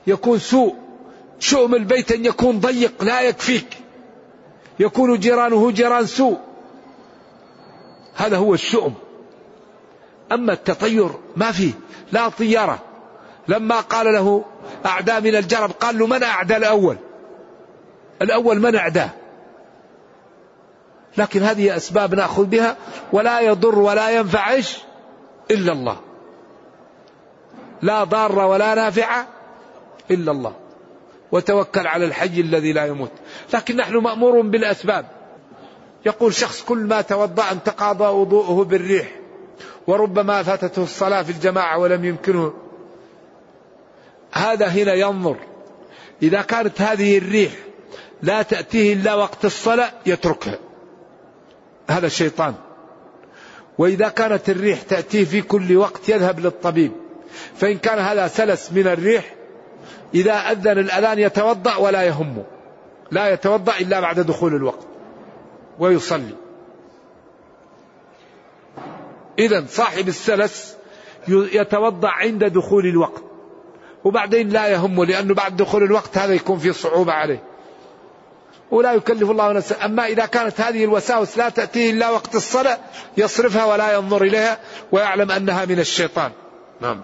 يكون 0.07 0.39
سوء 0.39 0.77
شؤم 1.39 1.75
البيت 1.75 2.13
أن 2.13 2.25
يكون 2.25 2.61
ضيق 2.61 3.05
لا 3.05 3.21
يكفيك. 3.21 3.77
يكون 4.81 5.19
جيرانه 5.19 5.71
جيران 5.71 6.07
سوء. 6.07 6.39
هذا 8.15 8.37
هو 8.37 8.55
الشؤم. 8.55 8.95
أما 10.33 10.53
التطير 10.53 11.11
ما 11.37 11.53
فيه 11.53 11.73
لا 12.13 12.29
طيارة. 12.29 12.90
لما 13.49 13.81
قال 13.81 14.13
له 14.13 14.45
أعدى 14.87 15.31
من 15.31 15.37
الجرب 15.37 15.71
قال 15.71 15.99
له 15.99 16.07
من 16.07 16.23
أعدى 16.23 16.57
الأول؟ 16.57 16.97
الأول 18.23 18.61
من 18.61 18.77
أعداه 18.77 19.11
لكن 21.17 21.43
هذه 21.43 21.77
أسباب 21.77 22.15
نأخذ 22.15 22.45
بها 22.45 22.77
ولا 23.13 23.41
يضر 23.41 23.79
ولا 23.79 24.11
ينفع 24.11 24.51
إيش؟ 24.51 24.79
إلا 25.51 25.73
الله. 25.73 25.97
لا 27.83 28.05
ضار 28.05 28.39
ولا 28.39 28.75
نافع 28.75 29.25
إلا 30.11 30.33
الله. 30.33 30.53
وتوكل 31.33 31.87
على 31.87 32.05
الحي 32.05 32.41
الذي 32.41 32.73
لا 32.73 32.87
يموت. 32.87 33.11
لكن 33.55 33.77
نحن 33.77 33.97
مأمور 33.97 34.41
بالأسباب. 34.41 35.07
يقول 36.07 36.35
شخص 36.35 36.63
كل 36.63 36.79
ما 36.79 37.01
توضأ 37.01 37.55
تقاضى 37.65 38.05
وضوءه 38.05 38.65
بالريح. 38.65 39.09
وربما 39.87 40.43
فاتته 40.43 40.83
الصلاة 40.83 41.23
في 41.23 41.31
الجماعة 41.31 41.79
ولم 41.79 42.05
يمكنه 42.05 42.53
هذا 44.33 44.67
هنا 44.67 44.95
ينظر. 44.95 45.37
إذا 46.23 46.43
كانت 46.43 46.81
هذه 46.81 47.19
الريح 47.19 47.53
لا 48.23 48.43
تأتيه 48.43 48.93
إلا 48.93 49.15
وقت 49.15 49.45
الصلاة 49.45 49.93
يتركها. 50.07 50.59
هذا 51.91 52.07
الشيطان. 52.07 52.55
وإذا 53.79 54.09
كانت 54.09 54.51
الريح 54.51 54.83
تأتيه 54.83 55.25
في 55.25 55.43
كل 55.43 55.77
وقت 55.77 56.09
يذهب 56.09 56.41
للطبيب. 56.41 56.93
فإن 57.57 57.79
كان 57.79 57.99
هذا 57.99 58.29
سلس 58.29 58.73
من 58.73 58.87
الريح 58.87 59.35
إذا 60.15 60.33
أذن 60.33 60.79
الأذان 60.79 61.19
يتوضأ 61.19 61.77
ولا 61.77 62.03
يهمه 62.03 62.45
لا 63.11 63.33
يتوضأ 63.33 63.73
إلا 63.81 64.01
بعد 64.01 64.21
دخول 64.21 64.55
الوقت. 64.55 64.87
ويصلي. 65.79 66.35
إذا 69.39 69.65
صاحب 69.69 70.09
السلس 70.09 70.77
يتوضأ 71.29 72.09
عند 72.09 72.45
دخول 72.45 72.87
الوقت. 72.87 73.30
وبعدين 74.05 74.49
لا 74.49 74.69
يهمه 74.69 75.05
لأنه 75.05 75.35
بعد 75.35 75.57
دخول 75.57 75.83
الوقت 75.83 76.19
هذا 76.19 76.35
يكون 76.35 76.59
في 76.59 76.73
صعوبة 76.73 77.13
عليه. 77.13 77.43
ولا 78.71 78.93
يكلف 78.93 79.31
الله 79.31 79.53
نفسا 79.53 79.85
أما 79.85 80.07
إذا 80.07 80.27
كانت 80.27 80.61
هذه 80.61 80.85
الوساوس 80.85 81.39
لا 81.39 81.49
تأتيه 81.49 81.91
إلا 81.91 82.11
وقت 82.11 82.35
الصلاة 82.35 82.79
يصرفها 83.17 83.65
ولا 83.65 83.95
ينظر 83.95 84.23
إليها 84.23 84.59
ويعلم 84.93 85.31
أنها 85.31 85.65
من 85.65 85.79
الشيطان. 85.79 86.33
نعم. 86.81 87.01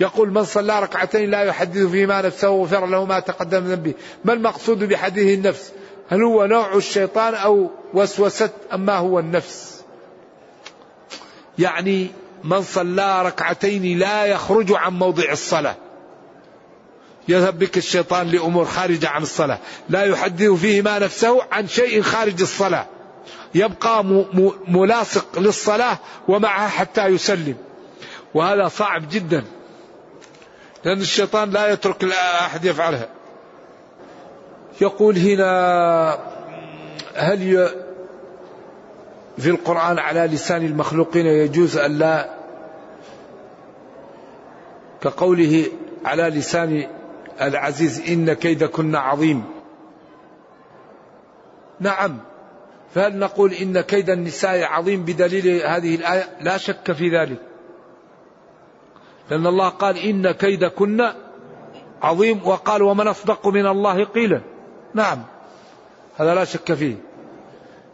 يقول 0.00 0.30
من 0.30 0.44
صلى 0.44 0.80
ركعتين 0.80 1.30
لا 1.30 1.42
يحدث 1.42 1.86
فيما 1.86 2.22
نفسه 2.22 2.50
وغفر 2.50 2.86
له 2.86 3.04
ما 3.04 3.20
تقدم 3.20 3.62
من 3.62 3.70
ذنبه. 3.70 3.94
ما 4.24 4.32
المقصود 4.32 4.84
بحديث 4.84 5.38
النفس؟ 5.38 5.72
هل 6.08 6.22
هو 6.22 6.46
نوع 6.46 6.74
الشيطان 6.74 7.34
أو 7.34 7.70
وسوسة؟ 7.94 8.50
أما 8.72 8.96
هو 8.96 9.18
النفس. 9.18 9.84
يعني 11.58 12.10
من 12.44 12.62
صلى 12.62 13.22
ركعتين 13.22 13.98
لا 13.98 14.24
يخرج 14.24 14.72
عن 14.72 14.92
موضع 14.92 15.30
الصلاة. 15.32 15.76
يذهب 17.30 17.58
بك 17.58 17.76
الشيطان 17.76 18.26
لأمور 18.26 18.64
خارجة 18.64 19.08
عن 19.08 19.22
الصلاة. 19.22 19.58
لا 19.88 20.04
يحدث 20.04 20.50
فيهما 20.50 20.98
نفسه 20.98 21.42
عن 21.52 21.68
شيء 21.68 22.02
خارج 22.02 22.40
الصلاة. 22.40 22.86
يبقى 23.54 24.04
ملاصق 24.68 25.38
للصلاة 25.38 25.98
ومعها 26.28 26.68
حتى 26.68 27.06
يسلم. 27.06 27.54
وهذا 28.34 28.68
صعب 28.68 29.08
جدا. 29.10 29.44
لأن 30.84 31.00
الشيطان 31.00 31.50
لا 31.50 31.72
يترك 31.72 32.04
أحد 32.40 32.64
يفعلها. 32.64 33.08
يقول 34.80 35.18
هنا 35.18 36.18
هل 37.14 37.42
ي... 37.42 37.68
في 39.38 39.50
القرآن 39.50 39.98
على 39.98 40.20
لسان 40.20 40.64
المخلوقين 40.66 41.26
يجوز 41.26 41.76
أن 41.76 41.98
لا؟ 41.98 42.30
كقوله 45.02 45.66
على 46.04 46.22
لسان 46.22 46.86
العزيز 47.42 48.08
إن 48.08 48.32
كيدكن 48.32 48.96
عظيم. 48.96 49.44
نعم. 51.80 52.18
فهل 52.94 53.18
نقول 53.18 53.52
إن 53.52 53.80
كيد 53.80 54.10
النساء 54.10 54.64
عظيم 54.64 55.04
بدليل 55.04 55.62
هذه 55.66 55.94
الآية؟ 55.94 56.24
لا 56.40 56.56
شك 56.56 56.92
في 56.92 57.08
ذلك. 57.08 57.38
لأن 59.30 59.46
الله 59.46 59.68
قال 59.68 59.98
إن 59.98 60.30
كيدكن 60.30 61.12
عظيم 62.02 62.40
وقال 62.44 62.82
ومن 62.82 63.08
أصدق 63.08 63.46
من 63.46 63.66
الله 63.66 64.04
قيلا. 64.04 64.40
نعم. 64.94 65.22
هذا 66.16 66.34
لا 66.34 66.44
شك 66.44 66.74
فيه. 66.74 66.96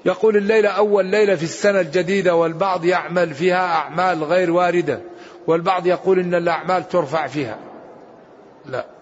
يقول 0.05 0.37
الليلة 0.37 0.69
أول 0.69 1.07
ليلة 1.07 1.35
في 1.35 1.43
السنة 1.43 1.81
الجديدة 1.81 2.35
والبعض 2.35 2.85
يعمل 2.85 3.35
فيها 3.35 3.67
أعمال 3.67 4.25
غير 4.25 4.51
واردة 4.51 5.01
والبعض 5.47 5.87
يقول 5.87 6.19
إن 6.19 6.35
الأعمال 6.35 6.89
ترفع 6.89 7.27
فيها. 7.27 7.59
لا. 8.67 8.96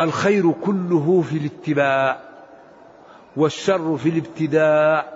الخير 0.00 0.52
كله 0.52 1.24
في 1.30 1.36
الاتباع 1.36 2.20
والشر 3.36 3.96
في 3.96 4.08
الابتداع 4.08 5.14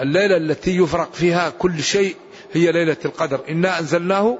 الليلة 0.00 0.36
التي 0.36 0.76
يفرق 0.76 1.12
فيها 1.12 1.50
كل 1.50 1.82
شيء 1.82 2.16
هي 2.52 2.72
ليلة 2.72 2.96
القدر. 3.04 3.40
إنا 3.50 3.78
أنزلناه 3.78 4.38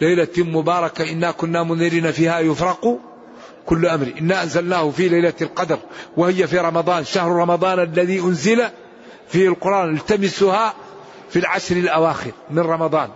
ليلة 0.00 0.28
مباركة. 0.38 1.12
إنا 1.12 1.30
كنا 1.30 1.62
منذرين 1.62 2.12
فيها. 2.12 2.38
يفرق 2.38 2.98
كل 3.66 3.86
أمر. 3.86 4.12
إنا 4.20 4.42
أنزلناه 4.42 4.90
في 4.90 5.08
ليلة 5.08 5.34
القدر. 5.42 5.78
وهي 6.16 6.46
في 6.46 6.58
رمضان. 6.58 7.04
شهر 7.04 7.30
رمضان 7.32 7.80
الذي 7.80 8.20
أنزل 8.20 8.62
فيه 9.28 9.48
القرآن. 9.48 9.94
التمسها 9.94 10.74
في 11.30 11.38
العشر 11.38 11.76
الأواخر 11.76 12.30
من 12.50 12.58
رمضان. 12.58 13.10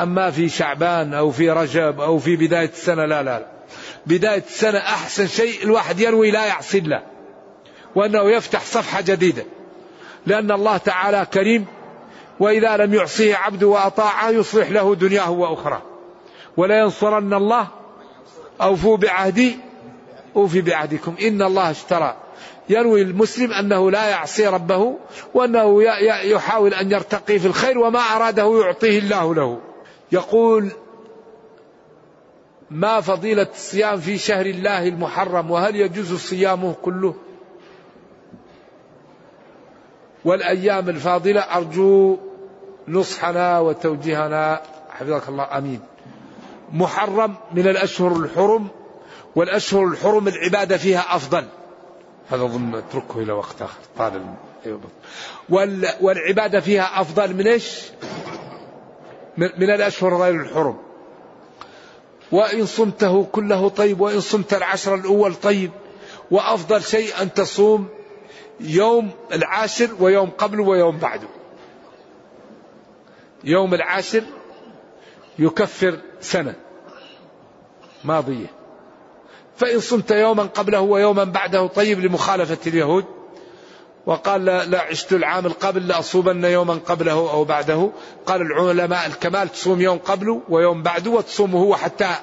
أما 0.00 0.30
في 0.30 0.48
شعبان 0.48 1.14
أو 1.14 1.30
في 1.30 1.50
رجب 1.50 2.00
أو 2.00 2.18
في 2.18 2.36
بداية 2.36 2.68
السنة 2.68 3.04
لا 3.04 3.22
لا, 3.22 3.38
لا. 3.38 3.46
بداية 4.06 4.44
السنة 4.46 4.78
أحسن 4.78 5.26
شيء 5.26 5.62
الواحد 5.62 6.00
ينوي 6.00 6.30
لا 6.30 6.46
يعصي 6.46 6.78
الله 6.78 7.02
وأنه 7.94 8.30
يفتح 8.30 8.60
صفحة 8.64 9.00
جديدة. 9.00 9.44
لأن 10.26 10.50
الله 10.50 10.76
تعالى 10.76 11.26
كريم 11.34 11.66
وإذا 12.40 12.76
لم 12.76 12.94
يعصيه 12.94 13.36
عبد 13.36 13.64
وأطاعه 13.64 14.30
يصلح 14.30 14.70
له 14.70 14.94
دنياه 14.94 15.30
وأخرى 15.30 15.82
ولا 16.56 16.78
ينصرن 16.78 17.34
الله 17.34 17.68
أوفوا 18.62 18.96
بعهدي 18.96 19.58
أوفي 20.36 20.60
بعهدكم. 20.60 21.14
إن 21.22 21.42
الله 21.42 21.70
اشترى. 21.70 22.16
يروي 22.68 23.02
المسلم 23.02 23.52
أنه 23.52 23.90
لا 23.90 24.08
يعصي 24.08 24.46
ربه 24.46 24.98
وأنه 25.34 25.82
يحاول 26.24 26.74
أن 26.74 26.92
يرتقي 26.92 27.38
في 27.38 27.46
الخير 27.46 27.78
وما 27.78 28.00
أراده 28.00 28.60
يعطيه 28.64 28.98
الله 28.98 29.34
له. 29.34 29.60
يقول 30.12 30.72
ما 32.70 33.00
فضيلة 33.00 33.46
الصيام 33.52 34.00
في 34.00 34.18
شهر 34.18 34.46
الله 34.46 34.88
المحرم؟ 34.88 35.50
وهل 35.50 35.76
يجوز 35.76 36.14
صيامه 36.14 36.74
كله؟ 36.82 37.14
والأيام 40.24 40.88
الفاضلة 40.88 41.40
أرجو 41.40 42.18
نصحنا 42.88 43.58
وتوجيهنا. 43.60 44.62
حفظك 44.90 45.28
الله. 45.28 45.58
آمين. 45.58 45.80
محرم 46.72 47.34
من 47.52 47.68
الأشهر 47.68 48.16
الحرم 48.16 48.68
والأشهر 49.36 49.84
الحرم 49.84 50.28
العبادة 50.28 50.76
فيها 50.76 51.16
أفضل. 51.16 51.44
هذا 52.30 52.44
أظن 52.44 52.74
اتركه 52.74 53.18
إلى 53.18 53.32
وقت 53.32 53.62
آخر. 53.62 53.78
طال 53.98 54.22
أيوة. 54.66 54.80
والعبادة 56.00 56.60
فيها 56.60 57.00
أفضل 57.00 57.34
من 57.34 57.46
إيش؟ 57.46 57.82
من 59.36 59.70
الأشهر 59.70 60.16
غير 60.16 60.40
الحرم. 60.40 60.78
وإن 62.32 62.66
صمته 62.66 63.24
كله 63.24 63.68
طيب 63.68 64.00
وإن 64.00 64.20
صمت 64.20 64.54
العشر 64.54 64.94
الأول 64.94 65.34
طيب 65.34 65.70
وأفضل 66.30 66.82
شيء 66.82 67.22
أن 67.22 67.32
تصوم 67.32 67.88
يوم 68.60 69.10
العاشر 69.32 69.90
ويوم 70.00 70.30
قبله 70.30 70.62
ويوم 70.62 70.98
بعده. 70.98 71.28
يوم 73.44 73.74
العاشر 73.74 74.22
يكفر 75.38 75.98
سنة 76.20 76.54
ماضية. 78.04 78.46
فإن 79.56 79.80
صمت 79.80 80.10
يوما 80.10 80.42
قبله 80.42 80.80
ويوما 80.80 81.24
بعده 81.24 81.66
طيب 81.66 82.00
لمخالفة 82.00 82.58
اليهود. 82.66 83.04
وقال 84.06 84.44
لا, 84.44 84.64
لا 84.64 84.80
عشت 84.80 85.12
العام 85.12 85.46
القبل 85.46 85.88
لأصومن 85.88 86.44
يوما 86.44 86.74
قبله 86.74 87.12
أو 87.12 87.44
بعده. 87.44 87.90
قال 88.26 88.42
العلماء 88.42 89.06
الكمال 89.06 89.48
تصوم 89.48 89.80
يوم 89.80 89.98
قبله 89.98 90.42
ويوم 90.48 90.82
بعده 90.82 91.10
وتصوم 91.10 91.52
هو 91.52 91.76
حتى 91.76 92.14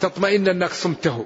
تطمئن 0.00 0.48
أنك 0.48 0.72
صمته. 0.72 1.24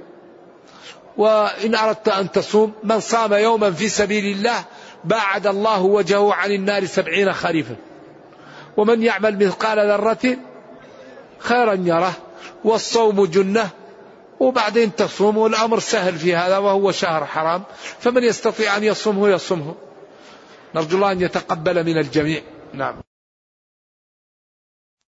وإن 1.16 1.74
أردت 1.74 2.08
أن 2.08 2.32
تصوم 2.32 2.72
من 2.82 3.00
صام 3.00 3.32
يوما 3.32 3.70
في 3.70 3.88
سبيل 3.88 4.36
الله 4.36 4.64
باعد 5.04 5.46
الله 5.46 5.82
وجهه 5.82 6.34
عن 6.34 6.50
النار 6.50 6.84
سبعين 6.84 7.32
خريفا. 7.32 7.76
ومن 8.76 9.02
يعمل 9.02 9.46
مثقال 9.46 9.78
ذرة 9.78 10.36
خيرا 11.38 11.74
يره. 11.74 12.12
والصوم 12.64 13.24
جنة 13.24 13.68
وبعدين 14.40 14.94
تصوم 14.94 15.36
والأمر 15.36 15.78
سهل 15.78 16.14
في 16.14 16.36
هذا 16.36 16.58
وهو 16.58 16.92
شهر 16.92 17.24
حرام. 17.24 17.62
فمن 18.00 18.24
يستطيع 18.24 18.76
أن 18.76 18.84
يصومه 18.84 19.28
يصومه. 19.28 19.74
نرجو 20.74 20.96
الله 20.96 21.12
أن 21.12 21.20
يتقبل 21.20 21.84
من 21.86 21.98
الجميع. 21.98 22.40
نعم. 22.74 23.03